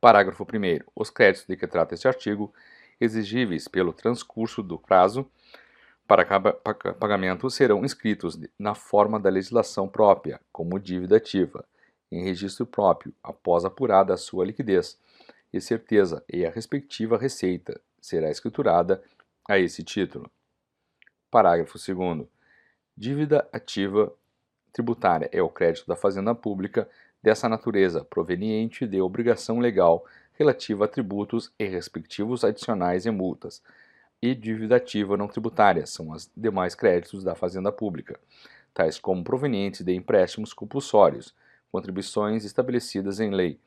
[0.00, 0.84] Parágrafo 1.
[0.94, 2.52] Os créditos de que trata este artigo,
[3.00, 5.28] exigíveis pelo transcurso do prazo
[6.06, 6.24] para
[6.94, 11.64] pagamento, serão inscritos na forma da legislação própria, como dívida ativa,
[12.10, 14.98] em registro próprio, após apurada a sua liquidez
[15.52, 19.02] e certeza, e a respectiva receita será escriturada
[19.46, 20.30] a esse título.
[21.30, 22.26] Parágrafo 2.
[22.96, 24.10] Dívida ativa
[24.72, 26.88] tributária é o crédito da fazenda pública
[27.22, 30.04] dessa natureza, proveniente de obrigação legal
[30.38, 33.60] relativa a tributos e respectivos adicionais e multas,
[34.22, 38.18] e dívida ativa não tributária são os demais créditos da fazenda pública,
[38.72, 41.34] tais como provenientes de empréstimos compulsórios,
[41.72, 43.60] contribuições estabelecidas em lei,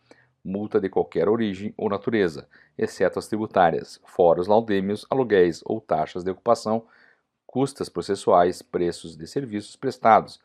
[0.44, 6.24] multa de qualquer origem ou natureza, exceto as tributárias, fora os laudêmios, aluguéis ou taxas
[6.24, 6.86] de ocupação,
[7.46, 10.40] custas processuais, preços de serviços prestados,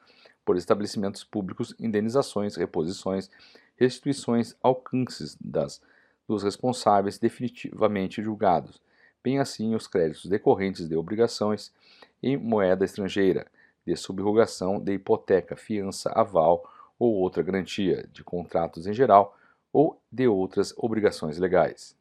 [0.44, 3.30] por estabelecimentos públicos, indenizações, reposições,
[3.76, 5.80] restituições, alcances das,
[6.26, 8.80] dos responsáveis definitivamente julgados,
[9.22, 11.72] bem assim os créditos decorrentes de obrigações
[12.22, 13.46] em moeda estrangeira,
[13.86, 19.36] de subrogação de hipoteca, fiança, aval ou outra garantia, de contratos em geral
[19.72, 21.96] ou de outras obrigações legais.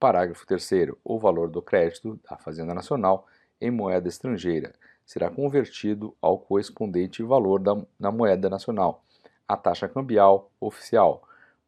[0.00, 0.92] Parágrafo 3.
[1.04, 3.26] O valor do crédito da Fazenda Nacional
[3.60, 9.02] em moeda estrangeira será convertido ao correspondente valor da, na moeda nacional,
[9.46, 11.22] a taxa cambial oficial,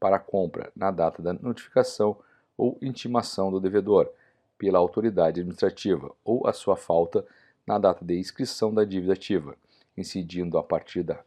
[0.06, 2.16] para compra na data da notificação
[2.56, 4.08] ou intimação do devedor
[4.56, 7.26] pela autoridade administrativa ou a sua falta
[7.66, 9.56] na data de inscrição da dívida ativa,
[9.96, 11.18] incidindo a partir da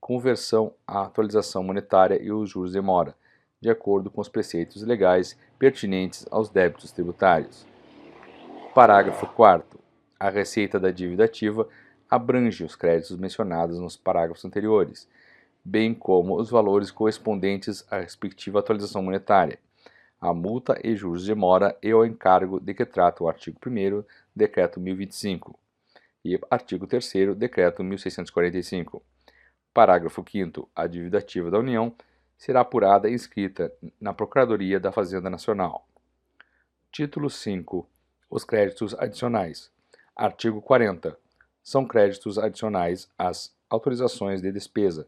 [0.00, 3.14] conversão à atualização monetária e os juros de mora,
[3.60, 7.66] de acordo com os preceitos legais pertinentes aos débitos tributários.
[8.74, 9.78] Parágrafo 4
[10.18, 11.68] a receita da dívida ativa
[12.08, 15.06] abrange os créditos mencionados nos parágrafos anteriores,
[15.68, 19.58] bem como os valores correspondentes à respectiva atualização monetária,
[20.18, 24.02] a multa e juros de mora e o encargo de que trata o artigo 1
[24.34, 25.58] Decreto 1025
[26.24, 29.02] e artigo 3 Decreto 1645.
[29.74, 31.94] Parágrafo 5 A dívida ativa da União
[32.36, 35.86] será apurada e inscrita na Procuradoria da Fazenda Nacional.
[36.90, 37.86] Título 5
[38.30, 39.70] Os créditos adicionais.
[40.16, 41.16] Artigo 40.
[41.62, 45.06] São créditos adicionais às autorizações de despesa,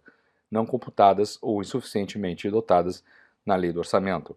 [0.51, 3.05] não computadas ou insuficientemente dotadas
[3.47, 4.37] na Lei do Orçamento.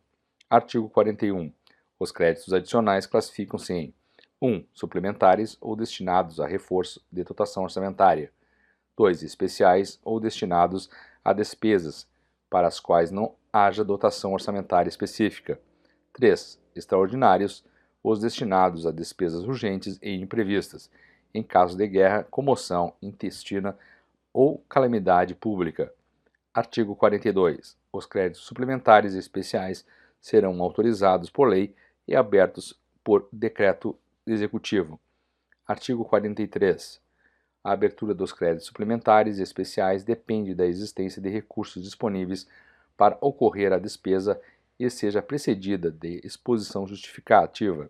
[0.50, 1.52] Artigo 41.
[2.00, 3.94] Os créditos adicionais classificam-se em
[4.42, 4.66] 1.
[4.74, 8.32] suplementares ou destinados a reforço de dotação orçamentária.
[8.96, 9.24] 2.
[9.24, 10.90] Especiais ou destinados
[11.24, 12.08] a despesas
[12.50, 15.60] para as quais não haja dotação orçamentária específica.
[16.14, 16.60] 3.
[16.76, 17.64] Extraordinários
[18.04, 20.92] os destinados a despesas urgentes e imprevistas,
[21.34, 23.78] em caso de guerra, comoção intestina
[24.34, 25.94] ou calamidade pública.
[26.56, 27.76] Artigo 42.
[27.92, 29.84] Os créditos suplementares e especiais
[30.22, 31.74] serão autorizados por lei
[32.08, 35.00] e abertos por decreto executivo.
[35.68, 37.02] Artigo 43.
[37.64, 42.48] A abertura dos créditos suplementares e especiais depende da existência de recursos disponíveis
[42.96, 44.40] para ocorrer a despesa
[44.80, 47.90] e seja precedida de exposição justificativa.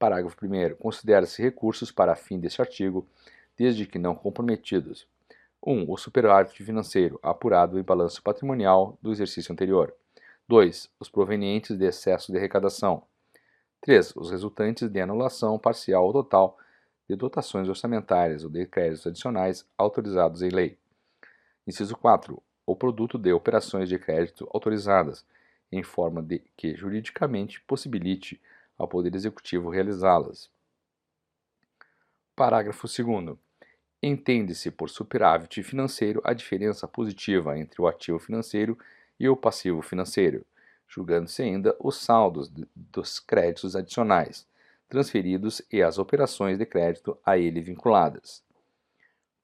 [0.00, 0.74] Parágrafo 1.
[0.80, 3.06] Considera-se recursos para fim deste artigo
[3.56, 5.06] desde que não comprometidos.
[5.64, 5.72] 1.
[5.72, 9.94] Um, o superávit financeiro apurado em balanço patrimonial do exercício anterior.
[10.48, 10.90] 2.
[10.98, 13.04] Os provenientes de excesso de arrecadação.
[13.80, 14.14] 3.
[14.16, 16.58] Os resultantes de anulação parcial ou total
[17.08, 20.78] de dotações orçamentárias ou de créditos adicionais autorizados em lei.
[21.66, 22.42] Inciso 4.
[22.66, 25.24] O produto de operações de crédito autorizadas,
[25.70, 28.40] em forma de que juridicamente possibilite
[28.76, 30.50] ao Poder Executivo realizá-las.
[32.34, 33.36] Parágrafo 2.
[34.02, 38.76] Entende-se por superávit financeiro a diferença positiva entre o ativo financeiro
[39.18, 40.44] e o passivo financeiro,
[40.88, 44.46] julgando-se ainda os saldos dos créditos adicionais
[44.92, 48.44] transferidos e as operações de crédito a ele vinculadas.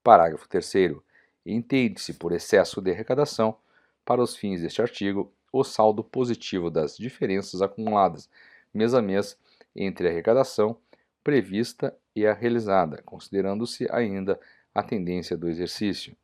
[0.03, 0.97] Parágrafo 3.
[1.43, 3.57] Entende-se por excesso de arrecadação,
[4.05, 8.29] para os fins deste artigo, o saldo positivo das diferenças acumuladas
[8.71, 9.35] mês a mês
[9.75, 10.77] entre a arrecadação
[11.23, 14.39] prevista e a realizada, considerando-se ainda
[14.73, 16.15] a tendência do exercício.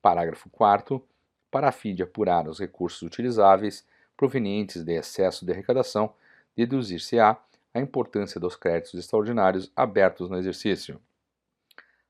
[0.00, 1.04] Parágrafo 4.
[1.50, 6.14] Para a fim de apurar os recursos utilizáveis provenientes de excesso de arrecadação,
[6.56, 7.38] deduzir-se-á
[7.74, 11.00] a importância dos créditos extraordinários abertos no exercício.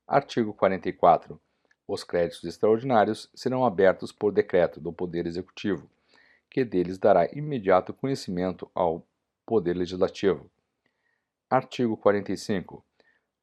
[0.07, 1.39] Artigo 44.
[1.87, 5.89] Os créditos extraordinários serão abertos por decreto do Poder Executivo,
[6.49, 9.05] que deles dará imediato conhecimento ao
[9.45, 10.49] Poder Legislativo.
[11.53, 12.83] Artigo 45.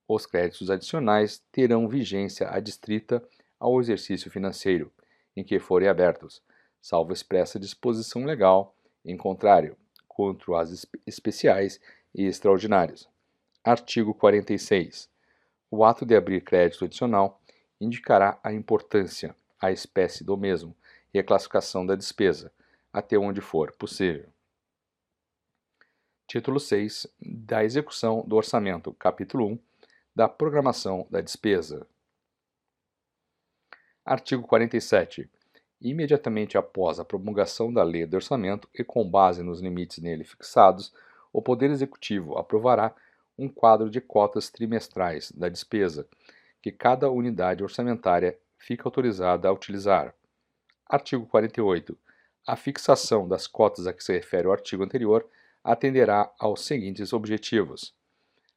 [0.08, 3.22] Os créditos adicionais terão vigência adstrita
[3.56, 4.92] ao exercício financeiro
[5.36, 6.42] em que forem abertos,
[6.82, 9.76] salvo expressa disposição legal, em contrário,
[10.08, 11.80] contra as especiais
[12.12, 13.08] e extraordinários.
[13.62, 15.08] Artigo 46.
[15.70, 17.40] O ato de abrir crédito adicional
[17.80, 20.76] indicará a importância, a espécie do mesmo
[21.14, 22.52] e a classificação da despesa,
[22.92, 24.28] até onde for possível.
[26.30, 29.58] Título 6 da execução do orçamento, capítulo 1
[30.14, 31.84] da programação da despesa.
[34.04, 35.28] Artigo 47.
[35.80, 40.94] Imediatamente após a promulgação da Lei do Orçamento e com base nos limites nele fixados,
[41.32, 42.94] o Poder Executivo aprovará
[43.36, 46.06] um quadro de cotas trimestrais da despesa
[46.62, 50.14] que cada unidade orçamentária fica autorizada a utilizar.
[50.88, 51.98] Artigo 48.
[52.46, 55.28] A fixação das cotas a que se refere o artigo anterior
[55.62, 57.94] atenderá aos seguintes objetivos: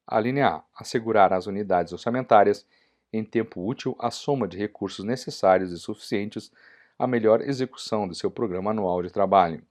[0.06, 0.64] a linha A.
[0.74, 2.66] Assegurar às unidades orçamentárias,
[3.12, 6.50] em tempo útil, a soma de recursos necessários e suficientes
[6.98, 9.62] à melhor execução do seu programa anual de trabalho.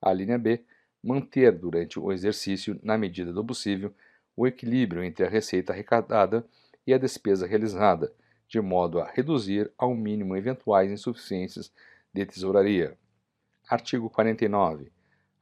[0.00, 0.64] A linha B.
[1.02, 3.92] Manter durante o exercício, na medida do possível,
[4.36, 6.46] o equilíbrio entre a receita arrecadada
[6.86, 8.12] e a despesa realizada,
[8.46, 11.72] de modo a reduzir ao mínimo eventuais insuficiências
[12.14, 12.96] de tesouraria.
[13.68, 14.92] Artigo 49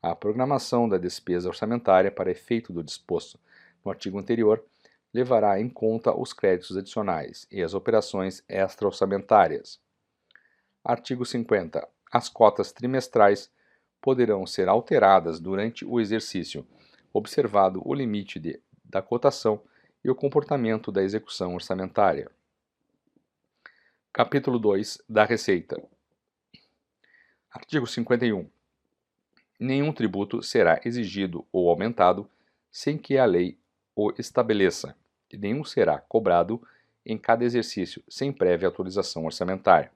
[0.02, 3.38] a programação da despesa orçamentária para efeito do disposto
[3.84, 4.64] no artigo anterior
[5.12, 9.80] levará em conta os créditos adicionais e as operações extra-orçamentárias.
[10.82, 11.86] Artigo 50.
[12.10, 13.50] As cotas trimestrais
[14.00, 16.66] poderão ser alteradas durante o exercício,
[17.12, 19.62] observado o limite de, da cotação
[20.02, 22.30] e o comportamento da execução orçamentária.
[24.12, 25.82] Capítulo 2 da Receita.
[27.52, 28.48] Artigo 51
[29.60, 32.28] nenhum tributo será exigido ou aumentado
[32.70, 33.58] sem que a lei
[33.94, 34.96] o estabeleça,
[35.30, 36.60] e nenhum será cobrado
[37.04, 39.92] em cada exercício sem prévia autorização orçamentária,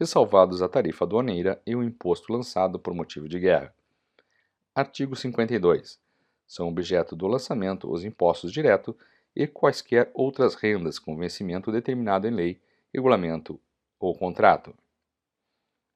[0.00, 3.74] ressalvados a tarifa aduaneira e o imposto lançado por motivo de guerra.
[4.74, 5.98] Artigo 52.
[6.46, 8.94] São objeto do lançamento os impostos diretos
[9.34, 12.60] e quaisquer outras rendas com vencimento determinado em lei,
[12.92, 13.60] regulamento
[13.98, 14.74] ou contrato.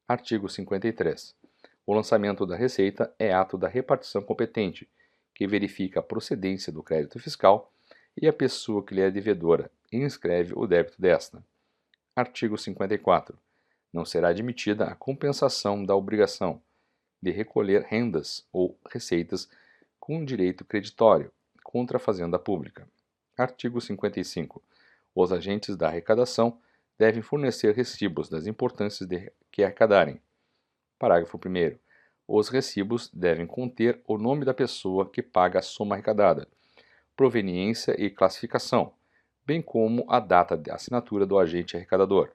[0.09, 1.40] Artigo 53.
[1.87, 4.89] O lançamento da receita é ato da repartição competente,
[5.35, 7.73] que verifica a procedência do crédito fiscal
[8.21, 11.43] e a pessoa que lhe é devedora e inscreve o débito desta.
[12.15, 13.39] Artigo 54.
[13.93, 16.63] Não será admitida a compensação da obrigação
[17.23, 19.49] de recolher rendas ou receitas
[19.99, 22.89] com direito creditório contra a fazenda pública.
[23.37, 24.63] Artigo 55.
[25.15, 26.59] Os agentes da arrecadação
[26.99, 29.09] devem fornecer recibos das importâncias
[29.51, 30.21] que arrecadarem.
[31.01, 31.79] Parágrafo 1.
[32.29, 36.47] Os recibos devem conter o nome da pessoa que paga a soma arrecadada,
[37.17, 38.93] proveniência e classificação,
[39.47, 42.31] bem como a data de assinatura do agente arrecadador.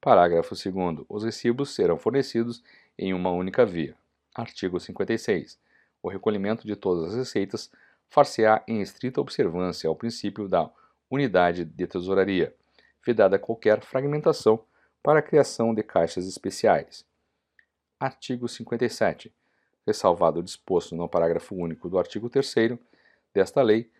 [0.00, 1.04] Parágrafo 2.
[1.06, 2.62] Os recibos serão fornecidos
[2.98, 3.94] em uma única via.
[4.34, 5.58] Artigo 56.
[6.02, 7.70] O recolhimento de todas as receitas
[8.08, 10.70] far-se-á em estrita observância ao princípio da
[11.10, 12.54] unidade de tesouraria,
[13.04, 14.64] vedada qualquer fragmentação
[15.02, 17.09] para a criação de caixas especiais.
[18.00, 19.30] Artigo 57.
[19.86, 22.78] Ressalvado o disposto no parágrafo único do artigo 3
[23.34, 23.90] desta lei,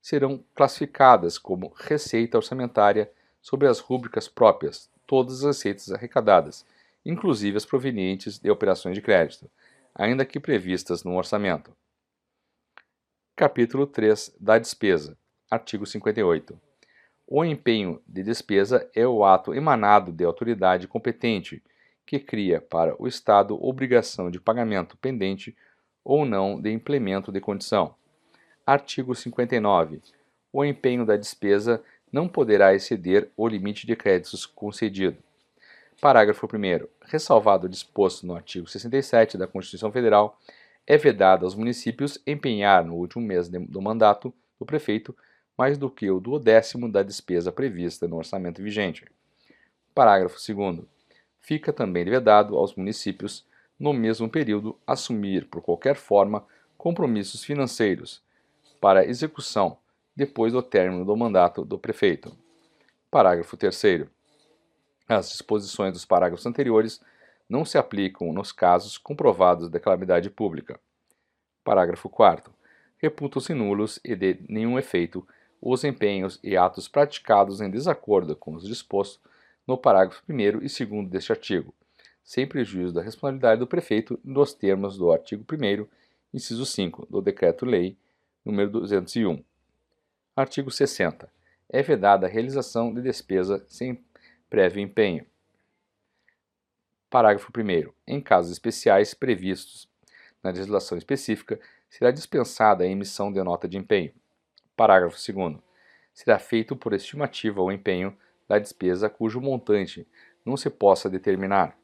[0.00, 6.64] serão classificadas como receita orçamentária sobre as rúbricas próprias, todas as receitas arrecadadas,
[7.04, 9.50] inclusive as provenientes de operações de crédito,
[9.94, 11.76] ainda que previstas no orçamento.
[13.36, 15.18] Capítulo 3 da despesa.
[15.50, 16.58] Artigo 58.
[17.26, 21.62] O empenho de despesa é o ato emanado de autoridade competente
[22.10, 25.56] que cria para o Estado obrigação de pagamento pendente
[26.04, 27.94] ou não de implemento de condição.
[28.66, 30.02] Artigo 59.
[30.52, 31.80] O empenho da despesa
[32.10, 35.18] não poderá exceder o limite de créditos concedido.
[36.00, 36.88] Parágrafo 1.
[37.02, 40.36] Ressalvado o disposto no artigo 67 da Constituição Federal,
[40.84, 45.16] é vedado aos municípios empenhar no último mês do mandato do prefeito
[45.56, 49.04] mais do que o duodécimo da despesa prevista no orçamento vigente.
[49.94, 50.99] Parágrafo 2.
[51.40, 53.44] Fica também vedado aos municípios,
[53.78, 56.44] no mesmo período, assumir, por qualquer forma,
[56.76, 58.22] compromissos financeiros
[58.80, 59.76] para execução
[60.14, 62.36] depois do término do mandato do prefeito.
[63.10, 64.06] Parágrafo 3.
[65.08, 67.00] As disposições dos parágrafos anteriores
[67.48, 70.78] não se aplicam nos casos comprovados de calamidade pública.
[71.64, 72.52] Parágrafo 4.
[72.98, 75.26] Reputam-se nulos e de nenhum efeito
[75.60, 79.20] os empenhos e atos praticados em desacordo com os dispostos
[79.66, 81.74] no parágrafo 1 e 2 deste artigo,
[82.22, 85.86] sem prejuízo da responsabilidade do prefeito nos termos do artigo 1
[86.32, 87.96] inciso 5 do Decreto-Lei
[88.46, 89.44] nº 201.
[90.34, 91.30] Artigo 60.
[91.68, 94.02] É vedada a realização de despesa sem
[94.48, 95.26] prévio empenho.
[97.08, 97.92] Parágrafo 1.
[98.06, 99.88] Em casos especiais previstos
[100.42, 104.12] na legislação específica, será dispensada a emissão de nota de empenho.
[104.76, 105.58] Parágrafo 2.
[106.14, 108.16] Será feito por estimativa o empenho
[108.50, 110.04] da despesa cujo montante
[110.44, 111.78] não se possa determinar.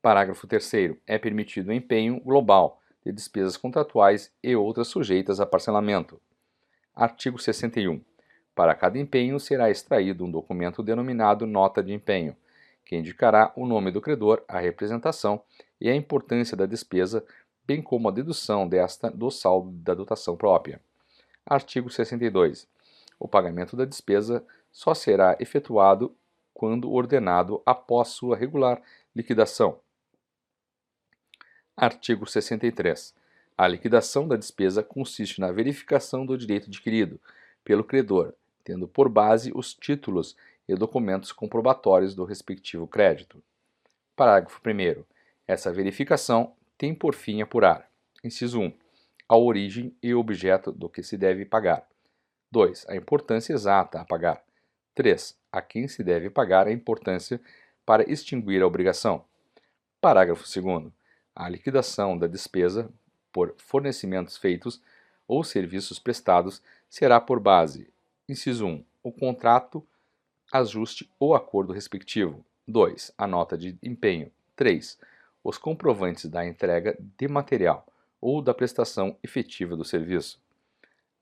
[0.00, 0.96] Parágrafo 3.
[1.06, 6.18] É permitido o empenho global de despesas contratuais e outras sujeitas a parcelamento.
[6.96, 8.00] Artigo 61.
[8.54, 12.34] Para cada empenho será extraído um documento denominado nota de empenho,
[12.86, 15.42] que indicará o nome do credor, a representação
[15.78, 17.22] e a importância da despesa,
[17.66, 20.80] bem como a dedução desta do saldo da dotação própria.
[21.44, 22.66] Artigo 62.
[23.18, 26.14] O pagamento da despesa só será efetuado
[26.54, 28.82] quando ordenado após sua regular
[29.14, 29.78] liquidação.
[31.76, 33.14] Artigo 63.
[33.56, 37.20] A liquidação da despesa consiste na verificação do direito adquirido
[37.64, 40.36] pelo credor, tendo por base os títulos
[40.68, 43.42] e documentos comprobatórios do respectivo crédito.
[44.14, 45.04] Parágrafo 1.
[45.46, 47.88] Essa verificação tem por fim apurar:
[48.22, 48.72] inciso 1.
[49.28, 51.86] A origem e objeto do que se deve pagar.
[52.50, 52.86] 2.
[52.88, 54.42] A importância exata a pagar.
[54.94, 55.36] 3.
[55.52, 57.40] A quem se deve pagar a importância
[57.84, 59.24] para extinguir a obrigação.
[60.00, 60.92] Parágrafo 2.
[61.34, 62.90] A liquidação da despesa
[63.32, 64.80] por fornecimentos feitos
[65.26, 67.90] ou serviços prestados será por base:
[68.28, 69.86] inciso 1, o contrato,
[70.50, 72.44] ajuste ou acordo respectivo.
[72.66, 73.12] 2.
[73.16, 74.32] A nota de empenho.
[74.56, 74.98] 3.
[75.44, 77.86] Os comprovantes da entrega de material
[78.20, 80.40] ou da prestação efetiva do serviço.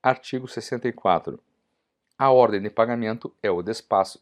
[0.06, 1.36] Artigo 64.
[2.16, 4.20] A ordem de pagamento é o despacho,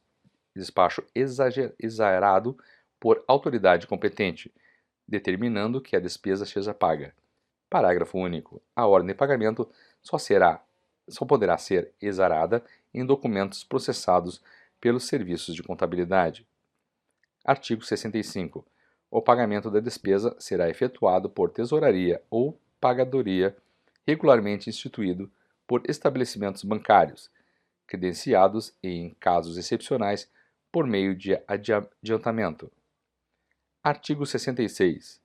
[0.57, 2.57] despacho exagerado
[2.99, 4.51] por autoridade competente,
[5.07, 7.13] determinando que a despesa seja paga.
[7.69, 8.63] Parágrafo único.
[8.75, 9.69] A ordem de pagamento
[10.03, 10.65] só será
[11.07, 12.65] só poderá ser exarada
[12.95, 14.43] em documentos processados
[14.81, 16.49] pelos serviços de contabilidade.
[17.45, 18.67] Artigo 65.
[19.11, 23.55] O pagamento da despesa será efetuado por tesouraria ou pagadoria
[24.07, 25.31] regularmente instituído
[25.75, 27.29] por estabelecimentos bancários,
[27.85, 30.31] credenciados e, em casos excepcionais,
[30.71, 32.71] por meio de adiantamento.
[33.83, 35.21] Artigo 66.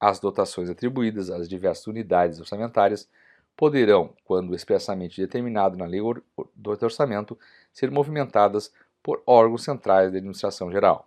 [0.00, 3.06] As dotações atribuídas às diversas unidades orçamentárias
[3.54, 7.38] poderão, quando expressamente determinado na lei do orçamento,
[7.70, 8.72] ser movimentadas
[9.02, 11.06] por órgãos centrais de administração geral.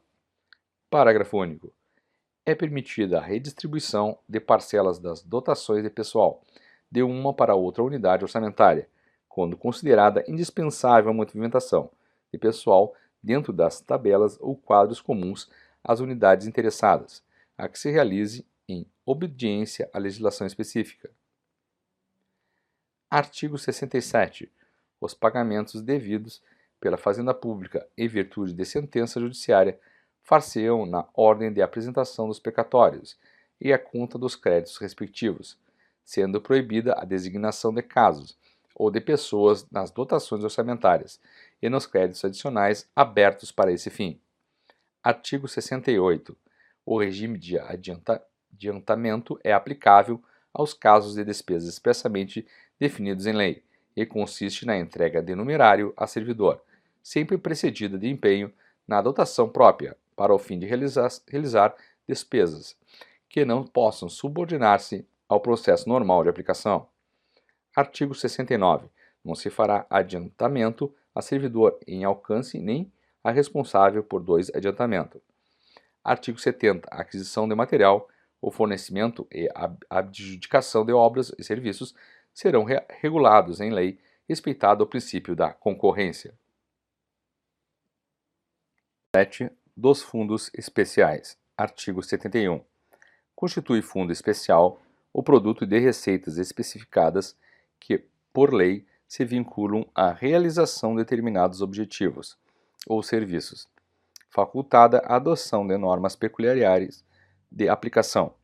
[0.91, 1.73] Parágrafo único.
[2.45, 6.43] É permitida a redistribuição de parcelas das dotações de pessoal
[6.91, 8.89] de uma para outra unidade orçamentária,
[9.27, 11.91] quando considerada indispensável a movimentação
[12.31, 15.49] de pessoal dentro das tabelas ou quadros comuns
[15.83, 17.23] às unidades interessadas,
[17.57, 21.09] a que se realize em obediência à legislação específica.
[23.09, 24.51] Artigo 67.
[25.01, 26.41] Os pagamentos devidos
[26.79, 29.79] pela Fazenda Pública em virtude de sentença judiciária
[30.21, 33.17] far-se-ão na ordem de apresentação dos precatórios
[33.59, 35.57] e a conta dos créditos respectivos,
[36.09, 38.35] sendo proibida a designação de casos
[38.73, 41.21] ou de pessoas nas dotações orçamentárias
[41.61, 44.19] e nos créditos adicionais abertos para esse fim.
[45.03, 46.35] Artigo 68.
[46.83, 50.19] O regime de adianta adiantamento é aplicável
[50.51, 52.43] aos casos de despesas expressamente
[52.79, 53.63] definidos em lei
[53.95, 56.59] e consiste na entrega de numerário a servidor,
[57.03, 58.51] sempre precedida de empenho
[58.87, 61.75] na dotação própria, para o fim de realizar, realizar
[62.07, 62.75] despesas
[63.29, 66.89] que não possam subordinar-se ao processo normal de aplicação.
[67.75, 68.89] Artigo 69.
[69.23, 72.91] Não se fará adiantamento a servidor em alcance nem
[73.23, 75.21] a responsável por dois adiantamentos.
[76.03, 76.89] Artigo 70.
[76.91, 78.09] A aquisição de material,
[78.41, 81.93] o fornecimento e a adjudicação de obras e serviços
[82.33, 86.33] serão re regulados em lei, respeitado o princípio da concorrência.
[89.15, 89.51] 7.
[89.75, 91.37] Dos fundos especiais.
[91.57, 92.63] Artigo 71.
[93.35, 94.81] Constitui fundo especial
[95.13, 97.35] o produto de receitas especificadas
[97.79, 102.37] que, por lei, se vinculam à realização de determinados objetivos
[102.87, 103.67] ou serviços,
[104.29, 107.03] facultada a adoção de normas peculiares
[107.51, 108.35] de aplicação.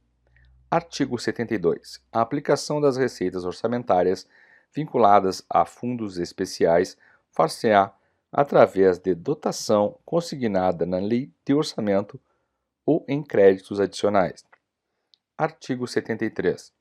[0.70, 2.01] Artigo 72.
[2.11, 4.28] A aplicação das receitas orçamentárias
[4.74, 6.97] vinculadas a fundos especiais
[7.30, 7.93] far-se-á
[8.32, 12.20] através de dotação consignada na Lei de Orçamento
[12.86, 14.43] ou em créditos adicionais.
[15.38, 16.72] Artigo 73.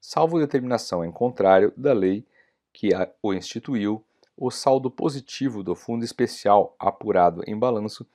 [0.00, 2.24] Salvo determinação em contrário da lei
[2.72, 4.04] que o instituiu,
[4.36, 8.06] o saldo positivo do fundo especial apurado em balanço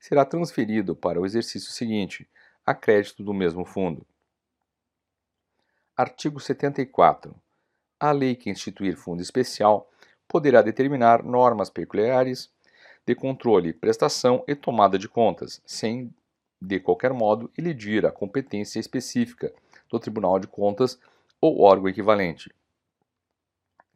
[0.00, 2.28] será transferido para o exercício seguinte,
[2.66, 4.04] a crédito do mesmo fundo.
[5.96, 7.36] Artigo 74.
[8.00, 9.88] A lei que instituir fundo especial
[10.26, 12.50] poderá determinar normas peculiares
[13.06, 16.12] de controle, prestação e tomada de contas, sem,
[16.64, 19.52] de qualquer modo, elidir a competência específica
[19.90, 20.98] do Tribunal de Contas
[21.40, 22.52] ou órgão equivalente.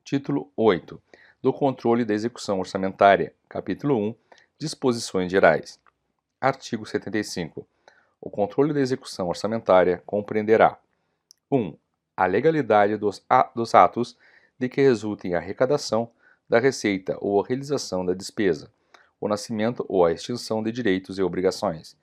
[0.04, 1.00] Título 8.
[1.42, 3.34] Do controle da execução orçamentária.
[3.48, 4.14] Capítulo 1.
[4.58, 5.80] Disposições gerais.
[6.40, 7.66] Artigo 75.
[8.20, 10.78] O controle da execução orçamentária compreenderá
[11.50, 11.74] 1.
[12.16, 14.16] a legalidade dos, dos atos
[14.58, 16.10] de que resultem a arrecadação
[16.48, 18.70] da receita ou a realização da despesa,
[19.20, 21.96] o nascimento ou a extinção de direitos e obrigações.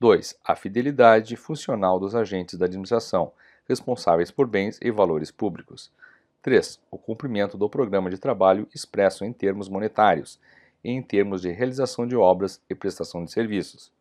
[0.00, 0.34] 2.
[0.42, 3.32] A fidelidade funcional dos agentes da administração
[3.68, 5.92] responsáveis por bens e valores públicos.
[6.40, 6.80] 3.
[6.90, 10.40] O cumprimento do programa de trabalho expresso em termos monetários
[10.82, 13.92] e em termos de realização de obras e prestação de serviços.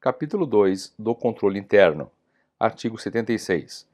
[0.00, 2.10] Capítulo 2 do Controle Interno.
[2.58, 3.86] Artigo 76.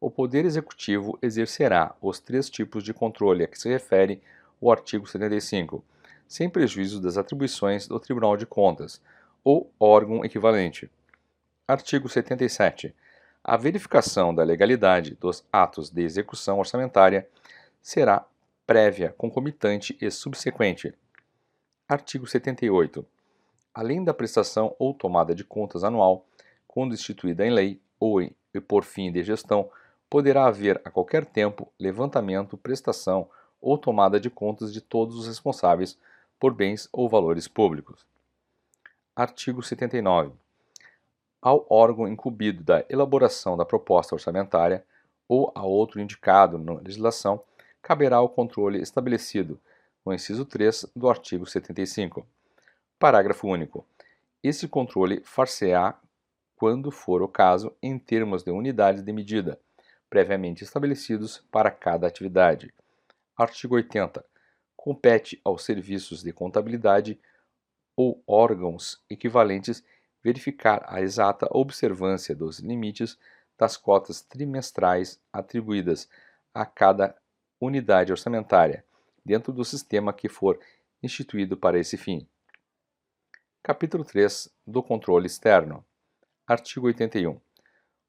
[0.00, 4.20] O Poder Executivo exercerá os três tipos de controle a que se refere
[4.60, 5.84] o artigo 75,
[6.26, 9.00] sem prejuízo das atribuições do Tribunal de Contas
[9.48, 10.90] ou órgão equivalente.
[11.66, 12.94] Artigo 77
[13.42, 17.26] a verificação da legalidade dos atos de execução orçamentária
[17.80, 18.26] será
[18.66, 20.92] prévia, concomitante e subsequente.
[21.88, 23.06] Artigo 78.
[23.72, 26.26] Além da prestação ou tomada de contas anual,
[26.66, 28.36] quando instituída em lei ou em,
[28.66, 29.70] por fim de gestão,
[30.10, 33.30] poderá haver a qualquer tempo levantamento, prestação
[33.62, 35.98] ou tomada de contas de todos os responsáveis
[36.38, 38.06] por bens ou valores públicos.
[39.18, 40.30] Artigo 79
[41.42, 44.84] ao órgão incumbido da elaboração da proposta orçamentária
[45.26, 47.42] ou a outro indicado na legislação,
[47.82, 49.60] caberá o controle estabelecido
[50.06, 52.24] no inciso 3 do artigo 75.
[52.96, 53.84] Parágrafo único.
[54.40, 55.98] Esse controle far-se-á,
[56.54, 59.58] quando for o caso, em termos de unidades de medida,
[60.08, 62.72] previamente estabelecidos para cada atividade.
[63.36, 64.24] Artigo 80.
[64.76, 67.18] Compete aos serviços de contabilidade
[67.98, 69.82] ou órgãos equivalentes
[70.22, 73.18] verificar a exata observância dos limites
[73.58, 76.08] das cotas trimestrais atribuídas
[76.54, 77.16] a cada
[77.60, 78.84] unidade orçamentária,
[79.24, 80.60] dentro do sistema que for
[81.02, 82.24] instituído para esse fim.
[83.64, 85.84] Capítulo 3 do Controle Externo.
[86.46, 87.40] Artigo 81.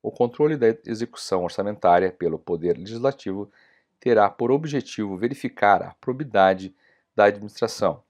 [0.04, 3.52] O controle da execução orçamentária pelo Poder Legislativo
[4.00, 6.76] terá por objetivo verificar a probidade
[7.16, 8.04] da administração,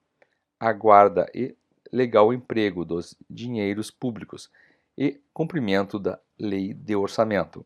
[0.59, 1.55] a guarda e
[1.91, 4.49] legal emprego dos dinheiros públicos
[4.97, 7.65] e cumprimento da Lei de Orçamento.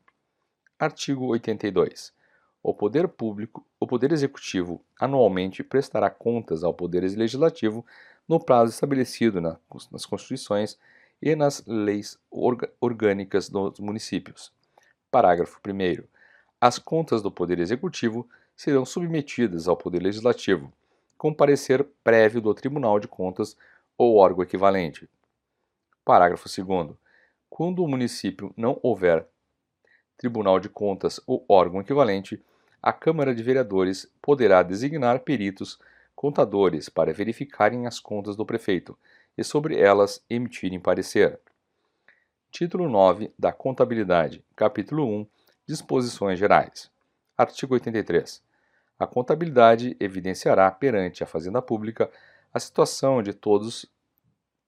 [0.80, 2.14] Artigo 82.
[2.62, 7.86] O poder público, o poder executivo anualmente prestará contas ao poder legislativo
[8.28, 9.58] no prazo estabelecido na,
[9.92, 10.78] nas constituições
[11.22, 12.18] e nas leis
[12.80, 14.52] orgânicas dos municípios.
[15.12, 16.04] Parágrafo 1
[16.60, 20.72] As contas do poder executivo serão submetidas ao poder legislativo,
[21.18, 23.58] com parecer prévio do Tribunal de Contas
[23.98, 25.10] ou órgão equivalente.
[26.06, 26.96] Parágrafo 2.
[27.50, 29.28] Quando o município não houver
[30.18, 32.44] Tribunal de Contas ou órgão equivalente,
[32.82, 35.80] a Câmara de Vereadores poderá designar peritos
[36.16, 38.98] contadores para verificarem as contas do prefeito
[39.38, 41.40] e sobre elas emitirem parecer.
[42.52, 45.28] Título 9 da Contabilidade, capítulo 1
[45.66, 46.92] Disposições Gerais.
[47.38, 48.44] Artigo 83.
[49.00, 52.12] A contabilidade evidenciará perante a Fazenda Pública
[52.54, 53.88] a situação de todos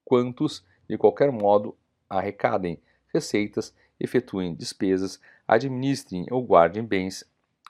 [0.03, 1.77] quantos, de qualquer modo,
[2.09, 2.81] arrecadem
[3.13, 7.23] receitas, efetuem despesas, administrem ou guardem bens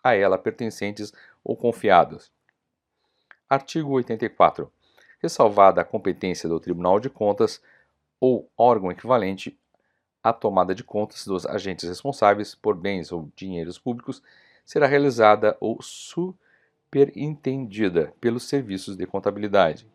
[0.03, 1.11] a ela pertencentes
[1.43, 2.31] ou confiados.
[3.49, 4.71] Artigo 84.
[5.19, 7.59] Ressalvada a competência do Tribunal de Contas
[8.19, 9.57] ou órgão equivalente
[10.23, 14.23] à tomada de contas dos agentes responsáveis por bens ou dinheiros públicos,
[14.65, 19.87] será realizada ou superintendida pelos serviços de contabilidade.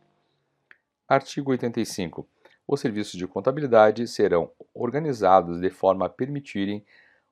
[1.11, 2.25] Artigo 85.
[2.69, 6.87] Os serviços de contabilidade serão organizados de forma a permitirem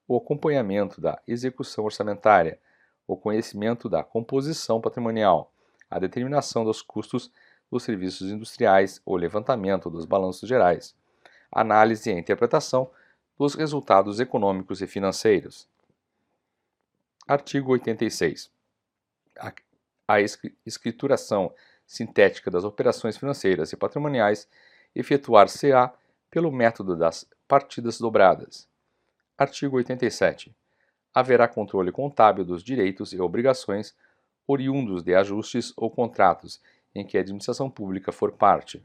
[0.09, 2.59] o acompanhamento da execução orçamentária,
[3.07, 5.53] o conhecimento da composição patrimonial,
[5.89, 7.31] a determinação dos custos
[7.71, 10.97] dos serviços industriais, o levantamento dos balanços gerais,
[11.53, 12.91] análise e interpretação
[13.39, 15.69] dos resultados econômicos e financeiros.
[17.29, 18.51] Artigo 86.
[20.09, 20.21] A,
[20.67, 21.55] escrituração
[21.89, 24.47] sintética das operações financeiras e patrimoniais
[24.95, 25.93] efetuar-se-á
[26.31, 28.69] pelo método das partidas dobradas.
[29.37, 30.55] Artigo 87.
[31.15, 33.97] Haverá controle contábil dos direitos e obrigações
[34.47, 36.61] oriundos de ajustes ou contratos
[36.95, 38.85] em que a administração pública for parte.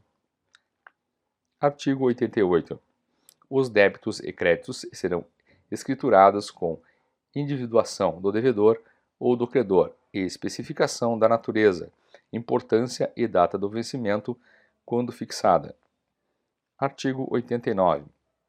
[1.60, 2.80] Artigo 88.
[3.49, 5.26] Os débitos e créditos serão
[5.70, 6.80] escriturados com
[7.36, 8.82] individuação do devedor
[9.20, 11.91] ou do credor e especificação da natureza,
[12.34, 14.38] importância e data do vencimento
[14.84, 15.75] quando fixada.
[16.77, 18.05] Artigo 89.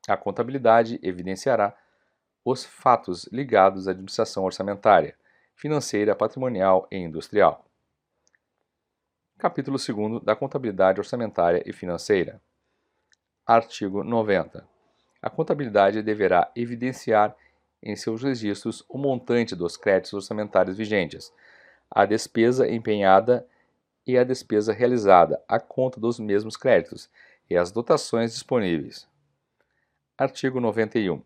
[0.08, 1.76] A contabilidade evidenciará
[2.44, 5.16] os fatos ligados à administração orçamentária,
[5.54, 7.64] financeira, patrimonial e industrial.
[9.38, 12.40] Capítulo 2 da Contabilidade Orçamentária e Financeira.
[13.46, 14.66] Artigo 90.
[15.20, 17.36] A contabilidade deverá evidenciar
[17.82, 21.32] em seus registros o montante dos créditos orçamentários vigentes,
[21.90, 23.46] a despesa empenhada
[24.06, 27.08] e a despesa realizada à conta dos mesmos créditos
[27.48, 29.08] e as dotações disponíveis.
[30.16, 31.22] Artigo 91.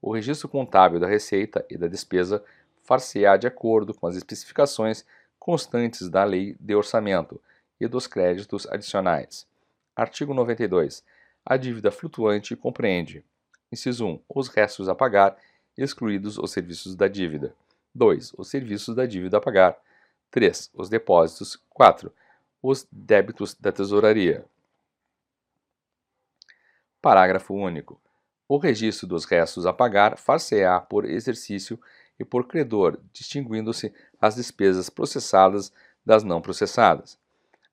[0.00, 2.42] O registro contábil da receita e da despesa
[2.82, 5.04] far-se-á de acordo com as especificações
[5.38, 7.40] constantes da Lei de Orçamento
[7.80, 9.46] e dos créditos adicionais.
[9.94, 11.04] Artigo 92.
[11.44, 13.24] A dívida flutuante compreende:
[13.70, 15.36] inciso 1, os restos a pagar
[15.76, 17.54] excluídos os serviços da dívida.
[17.94, 18.34] 2.
[18.36, 19.76] Os serviços da dívida a pagar.
[20.30, 20.70] 3.
[20.74, 21.56] Os depósitos.
[21.70, 22.12] 4.
[22.62, 24.44] Os débitos da tesouraria.
[27.00, 28.00] Parágrafo único.
[28.48, 31.78] O registro dos restos a pagar far-se-á por exercício
[32.18, 35.72] e por credor, distinguindo-se as despesas processadas
[36.04, 37.18] das não processadas.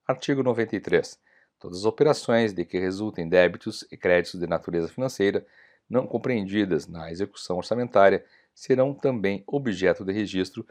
[0.07, 1.19] Artigo 93.
[1.59, 5.45] Todas as operações de que resultem débitos e créditos de natureza financeira
[5.89, 10.65] não compreendidas na execução orçamentária serão também objeto de registro,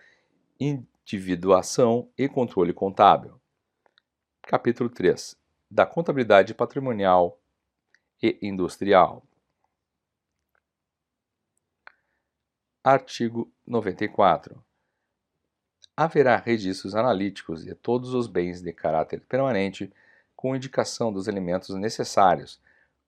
[1.04, 3.40] individuação e controle contábil.
[4.42, 5.36] Capítulo 3
[5.70, 7.40] da Contabilidade Patrimonial
[8.22, 9.22] e Industrial.
[12.84, 14.62] Artigo 94.
[15.96, 19.92] Haverá registros analíticos de todos os bens de caráter permanente
[20.36, 22.60] com indicação dos elementos necessários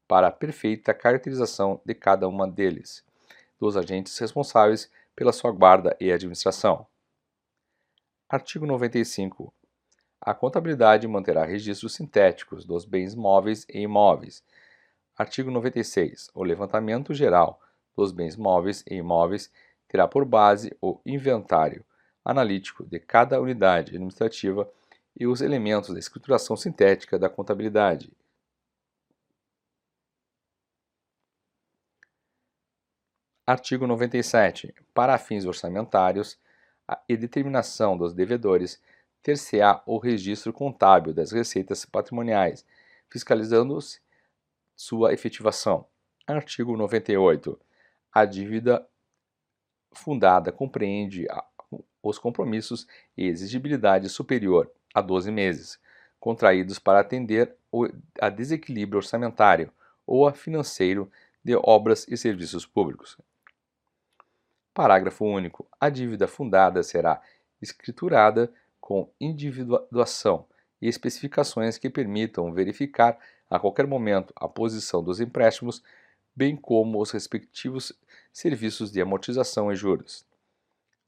[0.09, 3.05] para a perfeita caracterização de cada uma deles,
[3.59, 6.87] dos agentes responsáveis pela sua guarda e administração.
[8.29, 9.53] Artigo 95.
[10.21, 14.43] A contabilidade manterá registros sintéticos dos bens móveis e imóveis.
[15.17, 16.31] Artigo 96.
[16.35, 17.61] O levantamento geral
[17.95, 19.53] dos bens móveis e imóveis
[19.89, 21.85] terá por base o inventário
[22.25, 24.69] analítico de cada unidade administrativa
[25.15, 28.11] e os elementos da escrituração sintética da contabilidade,
[33.47, 34.75] Artigo 97.
[34.95, 36.39] Para fins orçamentários
[37.09, 38.81] e determinação dos devedores,
[39.23, 42.65] ter-se-á o registro contábil das receitas patrimoniais,
[43.11, 44.01] fiscalizando-se
[44.77, 45.87] sua efetivação.
[46.27, 47.59] Artigo 98.
[48.13, 48.87] A dívida
[49.93, 51.27] fundada compreende
[52.03, 55.79] os compromissos e exigibilidade superior a 12 meses,
[56.21, 57.57] contraídos para atender
[58.21, 59.73] a desequilíbrio orçamentário
[60.07, 61.11] ou a financeiro
[61.43, 63.19] de obras e serviços públicos.
[64.75, 65.67] Parágrafo único.
[65.81, 67.23] A dívida fundada será
[67.63, 70.47] escriturada com individuação
[70.83, 73.17] e especificações que permitam verificar
[73.49, 75.83] a qualquer momento a posição dos empréstimos,
[76.35, 77.93] bem como os respectivos
[78.33, 80.27] serviços de amortização e juros.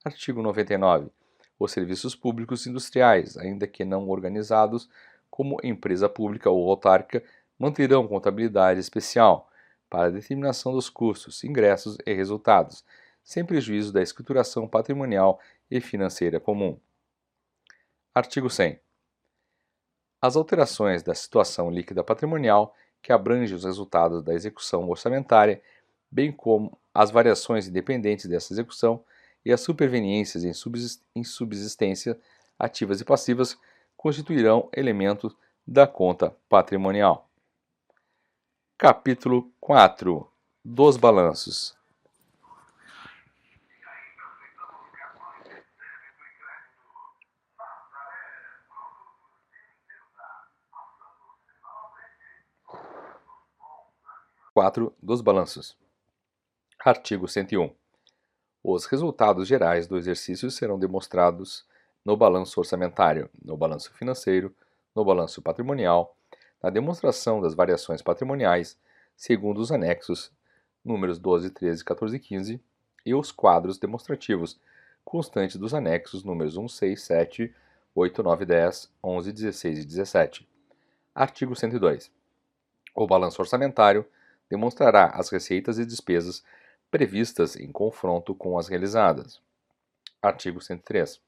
[0.04, 1.10] Artigo 99.
[1.58, 4.88] Os serviços públicos industriais, ainda que não organizados
[5.28, 7.26] como empresa pública ou autárquica,
[7.58, 9.50] manterão contabilidade especial
[9.90, 12.84] para determinação dos custos, ingressos e resultados,
[13.26, 16.78] sem prejuízo da escrituração patrimonial e financeira comum.
[18.14, 18.78] Artigo 100.
[20.22, 22.72] As alterações da situação líquida patrimonial
[23.02, 25.60] que abrange os resultados da execução orçamentária,
[26.08, 29.04] bem como as variações independentes dessa execução
[29.44, 32.18] e as superveniências em subsistência
[32.56, 33.58] ativas e passivas
[33.96, 37.28] constituirão elementos da conta patrimonial.
[38.78, 40.30] Capítulo 4
[40.64, 41.75] dos balanços.
[54.56, 55.76] Quatro dos balanços.
[56.82, 57.70] Artigo 101.
[58.64, 61.68] Os resultados gerais do exercício serão demonstrados
[62.02, 64.56] no balanço orçamentário, no balanço financeiro,
[64.94, 66.16] no balanço patrimonial,
[66.62, 68.80] na demonstração das variações patrimoniais,
[69.14, 70.32] segundo os anexos
[70.82, 72.60] números 12, 13, 14 e 15,
[73.04, 74.58] e os quadros demonstrativos
[75.04, 77.54] constantes dos anexos números 1, 6, 7,
[77.94, 80.48] 8, 9, 10, 11, 16 e 17.
[81.14, 82.10] Artigo 102.
[82.94, 84.06] O balanço orçamentário
[84.48, 86.42] demonstrará as receitas e despesas
[86.90, 89.40] previstas em confronto com as realizadas.
[90.22, 91.20] Artigo 103.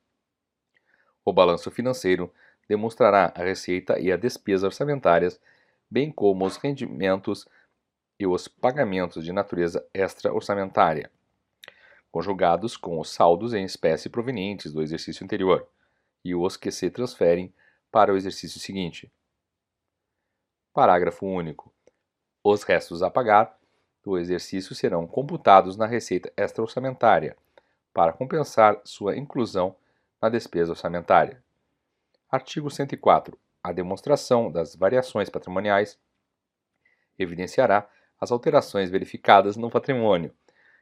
[1.24, 2.32] O balanço financeiro
[2.68, 5.40] demonstrará a receita e a despesa orçamentárias,
[5.90, 7.46] bem como os rendimentos
[8.18, 11.10] e os pagamentos de natureza extra-orçamentária,
[12.10, 15.68] conjugados com os saldos em espécie provenientes do exercício anterior
[16.24, 17.52] e os que se transferem
[17.90, 19.10] para o exercício seguinte.
[20.72, 21.72] Parágrafo único.
[22.42, 23.58] Os restos a pagar
[24.02, 27.36] do exercício serão computados na receita extra-orçamentária
[27.92, 29.74] para compensar sua inclusão
[30.20, 31.42] na despesa orçamentária.
[32.30, 33.38] Artigo 104.
[33.62, 35.98] A demonstração das variações patrimoniais
[37.18, 37.88] evidenciará
[38.20, 40.34] as alterações verificadas no patrimônio,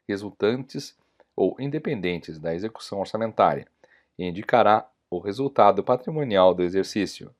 [0.09, 0.97] resultantes
[1.35, 3.67] ou independentes da execução orçamentária,
[4.19, 7.35] e indicará o resultado patrimonial do exercício.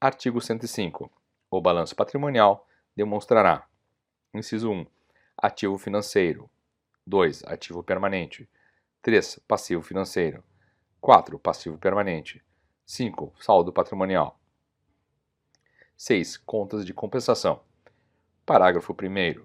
[0.00, 1.10] Artigo 105.
[1.50, 2.66] O balanço patrimonial
[2.96, 3.68] demonstrará:
[4.32, 4.86] inciso 1,
[5.36, 6.48] ativo financeiro,
[7.06, 8.48] 2, ativo permanente,
[9.02, 10.42] 3, passivo financeiro,
[11.00, 12.42] 4, passivo permanente,
[12.84, 14.40] 5, saldo patrimonial.
[15.96, 16.36] 6.
[16.38, 17.60] Contas de compensação.
[18.44, 19.40] Parágrafo 1.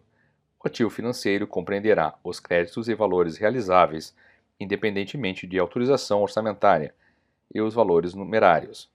[0.63, 4.15] O ativo financeiro compreenderá os créditos e valores realizáveis,
[4.59, 6.93] independentemente de autorização orçamentária,
[7.53, 8.89] e os valores numerários.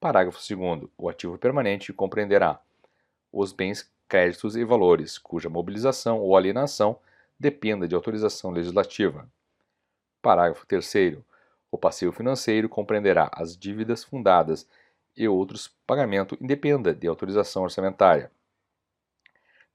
[0.00, 0.90] Parágrafo 2.
[0.98, 2.60] O ativo permanente compreenderá
[3.32, 6.98] os bens, créditos e valores cuja mobilização ou alienação
[7.38, 9.26] dependa de autorização legislativa.
[10.20, 11.18] Parágrafo 3.
[11.70, 14.68] O passivo financeiro compreenderá as dívidas fundadas
[15.16, 18.30] e outros pagamento independa de autorização orçamentária.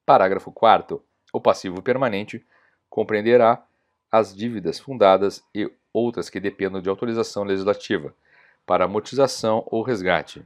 [0.05, 1.03] Parágrafo 4
[1.33, 2.45] O passivo permanente
[2.89, 3.65] compreenderá
[4.11, 8.15] as dívidas fundadas e outras que dependam de autorização legislativa
[8.65, 10.45] para amortização ou resgate.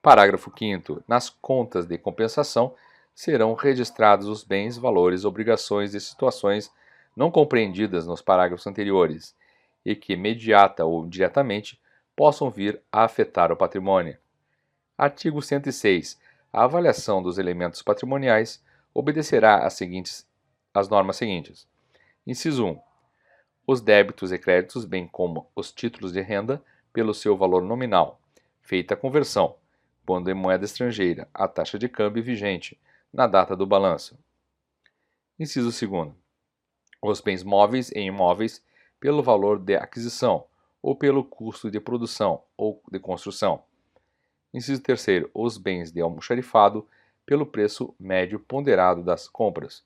[0.00, 2.74] Parágrafo 5 Nas contas de compensação
[3.14, 6.72] serão registrados os bens, valores, obrigações e situações
[7.16, 9.34] não compreendidas nos parágrafos anteriores
[9.84, 11.80] e que, imediata ou diretamente,
[12.14, 14.16] possam vir a afetar o patrimônio.
[14.96, 16.18] Artigo 106
[16.52, 18.62] a avaliação dos elementos patrimoniais
[18.94, 20.26] obedecerá às, seguintes,
[20.72, 21.68] às normas seguintes.
[22.26, 22.80] Inciso 1.
[23.66, 28.18] Os débitos e créditos, bem como os títulos de renda, pelo seu valor nominal,
[28.62, 29.56] feita a conversão,
[30.08, 32.80] quando em moeda estrangeira, a taxa de câmbio vigente,
[33.12, 34.18] na data do balanço.
[35.38, 36.14] Inciso 2.
[37.02, 38.64] Os bens móveis e imóveis,
[38.98, 40.46] pelo valor de aquisição,
[40.80, 43.62] ou pelo custo de produção ou de construção,
[44.54, 45.26] Inciso 3.
[45.34, 46.88] Os bens de almoxarifado
[47.26, 49.84] pelo preço médio ponderado das compras.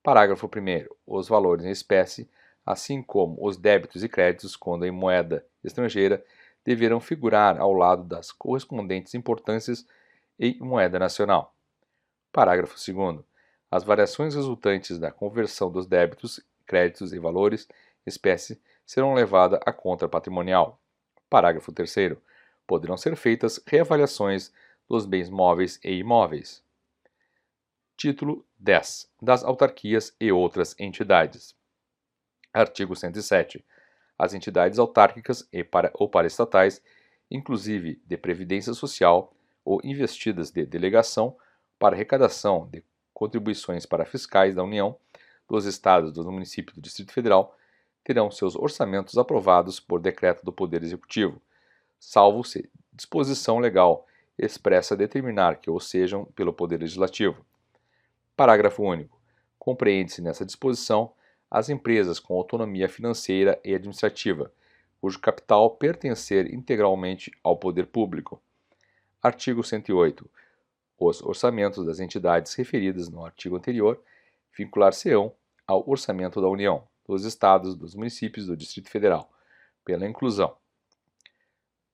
[0.00, 0.94] Parágrafo 1.
[1.04, 2.30] Os valores em espécie,
[2.64, 6.24] assim como os débitos e créditos quando em moeda estrangeira,
[6.70, 9.84] deverão figurar ao lado das correspondentes importâncias
[10.38, 11.52] em moeda nacional.
[12.30, 13.24] Parágrafo 2.
[13.68, 17.66] As variações resultantes da conversão dos débitos, créditos e valores
[18.06, 20.80] espécie serão levadas à conta patrimonial.
[21.28, 22.16] Parágrafo 3
[22.68, 24.52] poderão ser feitas reavaliações
[24.88, 26.62] dos bens móveis e imóveis.
[27.96, 31.52] Título 10 das autarquias e outras entidades.
[32.54, 33.64] Artigo 107.
[34.20, 36.82] As entidades autárquicas e para, ou paraestatais,
[37.30, 39.32] inclusive de previdência social
[39.64, 41.34] ou investidas de delegação
[41.78, 44.94] para arrecadação de contribuições para fiscais da União,
[45.48, 47.56] dos estados, dos municípios do Distrito Federal,
[48.04, 51.40] terão seus orçamentos aprovados por decreto do Poder Executivo,
[51.98, 54.06] salvo se disposição legal
[54.38, 57.42] expressa determinar que o sejam pelo Poder Legislativo.
[58.36, 59.18] Parágrafo único.
[59.58, 61.10] Compreende-se nessa disposição
[61.50, 64.52] as empresas com autonomia financeira e administrativa,
[65.00, 68.40] cujo capital pertencer integralmente ao poder público.
[69.20, 70.30] Artigo 108.
[70.98, 74.00] Os orçamentos das entidades referidas no artigo anterior
[74.56, 75.34] vincular-se-ão
[75.66, 79.30] ao orçamento da União, dos Estados, dos municípios do Distrito Federal,
[79.84, 80.56] pela inclusão.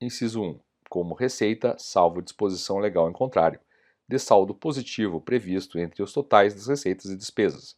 [0.00, 0.60] Inciso 1.
[0.90, 3.60] Como receita, salvo disposição legal em contrário,
[4.08, 7.76] de saldo positivo previsto entre os totais das receitas e despesas.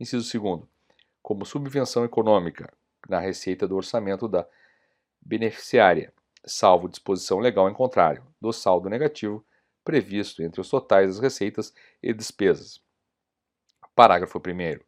[0.00, 0.71] Inciso 2.
[1.22, 2.72] Como subvenção econômica
[3.08, 4.46] na receita do orçamento da
[5.20, 6.12] beneficiária,
[6.44, 9.44] salvo disposição legal em contrário, do saldo negativo
[9.84, 12.80] previsto entre os totais das receitas e despesas.
[13.94, 14.80] Parágrafo 1.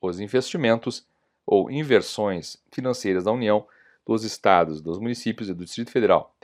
[0.00, 1.06] Os investimentos
[1.44, 3.66] ou inversões financeiras da União,
[4.06, 6.34] dos Estados, dos municípios e do Distrito Federal,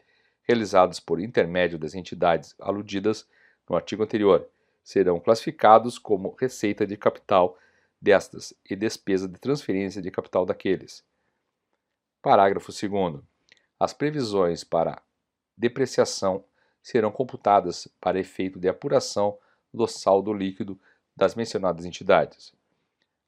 [0.42, 3.26] realizados por intermédio das entidades aludidas
[3.68, 4.46] no artigo anterior,
[4.82, 7.58] serão classificados como receita de capital
[8.04, 11.02] destas e despesa de transferência de capital daqueles.
[12.20, 13.22] Parágrafo 2.
[13.80, 15.02] As previsões para
[15.56, 16.44] depreciação
[16.82, 19.38] serão computadas para efeito de apuração
[19.72, 20.78] do saldo líquido
[21.16, 22.52] das mencionadas entidades.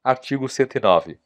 [0.04, 1.18] Artigo 109.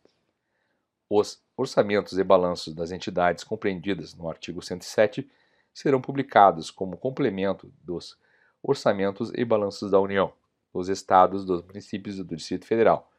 [1.09, 5.28] Os orçamentos e balanços das entidades compreendidas no artigo 107
[5.74, 8.16] serão publicados como complemento dos
[8.62, 10.32] orçamentos e balanços da União,
[10.72, 13.10] dos estados, dos municípios e do Distrito Federal,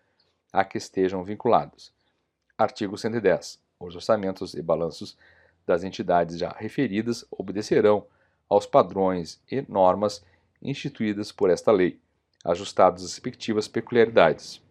[0.51, 1.91] a que estejam vinculados.
[2.57, 3.59] Artigo 110.
[3.79, 5.17] Os orçamentos e balanços
[5.65, 8.05] das entidades já referidas obedecerão
[8.49, 10.23] aos padrões e normas
[10.61, 11.99] instituídas por esta lei,
[12.43, 14.61] ajustados às respectivas peculiaridades.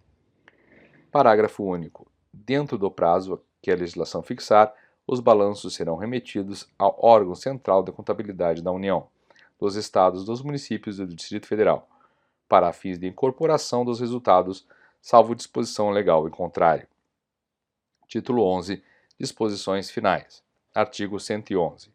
[1.11, 2.07] Parágrafo único.
[2.33, 4.72] Dentro do prazo que a legislação fixar,
[5.07, 9.09] os balanços serão remetidos ao órgão central da contabilidade da União,
[9.59, 11.89] dos estados, dos municípios e do Distrito Federal,
[12.49, 14.66] para fins de incorporação dos resultados,
[15.01, 16.86] salvo disposição legal em contrário.
[18.07, 18.82] Título 11.
[19.18, 20.42] Disposições finais.
[20.74, 21.92] Artigo 111.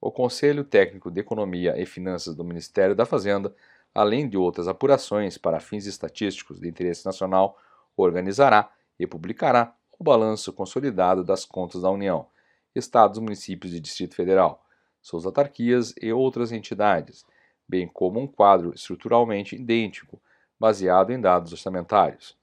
[0.00, 3.54] O Conselho Técnico de Economia e Finanças do Ministério da Fazenda
[3.94, 7.58] além de outras apurações para fins estatísticos de interesse nacional,
[7.96, 12.26] organizará e publicará o balanço consolidado das contas da União,
[12.74, 14.64] Estados, municípios e Distrito Federal,
[15.00, 17.26] suas autarquias e outras entidades,
[17.68, 20.20] bem como um quadro estruturalmente idêntico,
[20.62, 22.38] baseado em dados orçamentários.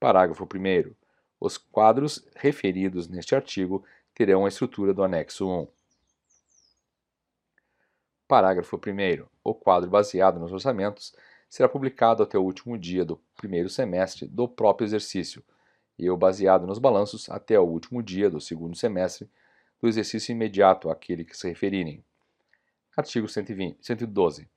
[0.00, 0.94] Parágrafo 1.
[1.38, 3.84] Os quadros referidos neste artigo
[4.14, 5.68] terão a estrutura do anexo 1.
[8.26, 9.26] Parágrafo 1.
[9.44, 11.14] O quadro baseado nos orçamentos
[11.46, 15.44] será publicado até o último dia do primeiro semestre do próprio exercício
[15.98, 19.28] e o baseado nos balanços até o último dia do segundo semestre
[19.78, 22.02] do exercício imediato àquele que se referirem.
[22.96, 24.48] Artigo 120, 112.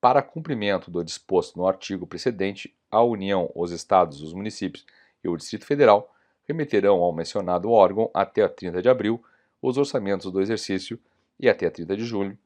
[0.00, 4.86] Para cumprimento do disposto no artigo precedente, a União, os Estados, os municípios
[5.22, 6.10] e o Distrito Federal
[6.48, 9.22] remeterão ao mencionado órgão até 30 de abril
[9.60, 10.98] os orçamentos do exercício
[11.38, 12.38] e até 30 de julho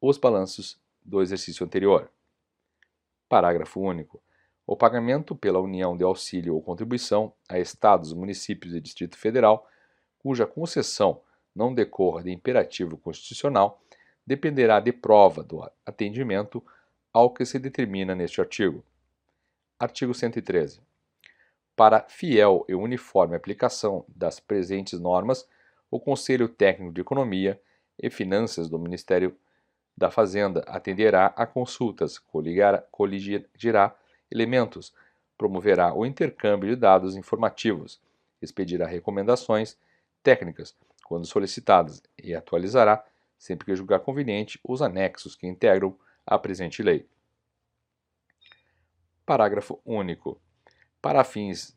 [0.00, 2.10] os balanços do exercício anterior.
[3.28, 4.20] Parágrafo único.
[4.66, 9.68] O pagamento pela União de auxílio ou contribuição a Estados, municípios e Distrito Federal,
[10.18, 11.20] cuja concessão
[11.54, 13.80] não decorra de imperativo constitucional,
[14.26, 16.62] dependerá de prova do atendimento
[17.12, 18.84] ao que se determina neste artigo.
[19.78, 20.80] Artigo 113.
[21.76, 25.48] Para fiel e uniforme aplicação das presentes normas,
[25.90, 27.60] o Conselho Técnico de Economia
[27.98, 29.36] e Finanças do Ministério
[29.96, 32.18] da Fazenda atenderá a consultas,
[32.90, 33.96] coligirá
[34.30, 34.92] elementos,
[35.36, 38.00] promoverá o intercâmbio de dados informativos,
[38.42, 39.76] expedirá recomendações
[40.22, 43.04] técnicas quando solicitadas e atualizará,
[43.38, 45.96] sempre que julgar conveniente, os anexos que integram
[46.28, 47.08] a presente lei.
[49.24, 50.38] Parágrafo único.
[51.00, 51.76] Para fins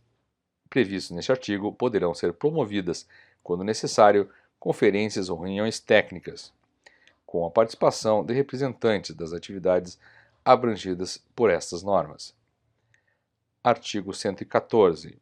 [0.70, 3.08] previstos neste artigo, poderão ser promovidas,
[3.41, 4.30] quando necessário,
[4.60, 6.54] conferências ou reuniões técnicas,
[7.26, 9.97] com a participação de representantes das atividades
[10.43, 12.36] abrangidas por estas normas.
[13.64, 15.18] Artigo 114.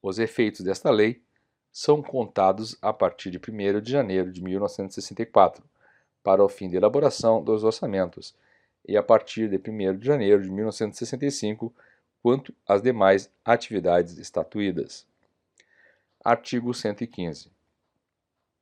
[0.00, 1.22] Os efeitos desta lei
[1.70, 5.62] são contados a partir de 1 de janeiro de 1964,
[6.28, 8.34] para o fim de elaboração dos orçamentos,
[8.86, 11.74] e a partir de 1 de janeiro de 1965,
[12.22, 15.06] quanto às demais atividades estatuídas.
[16.22, 17.50] Artigo 115.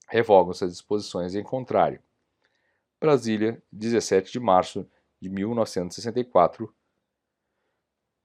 [0.09, 1.99] Revogam-se as disposições em contrário.
[3.01, 4.89] Brasília, 17 de março
[5.21, 6.73] de 1964,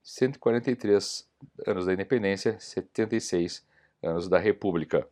[0.04, 1.28] 143
[1.66, 3.66] anos da independência, 76
[4.04, 5.10] anos da República.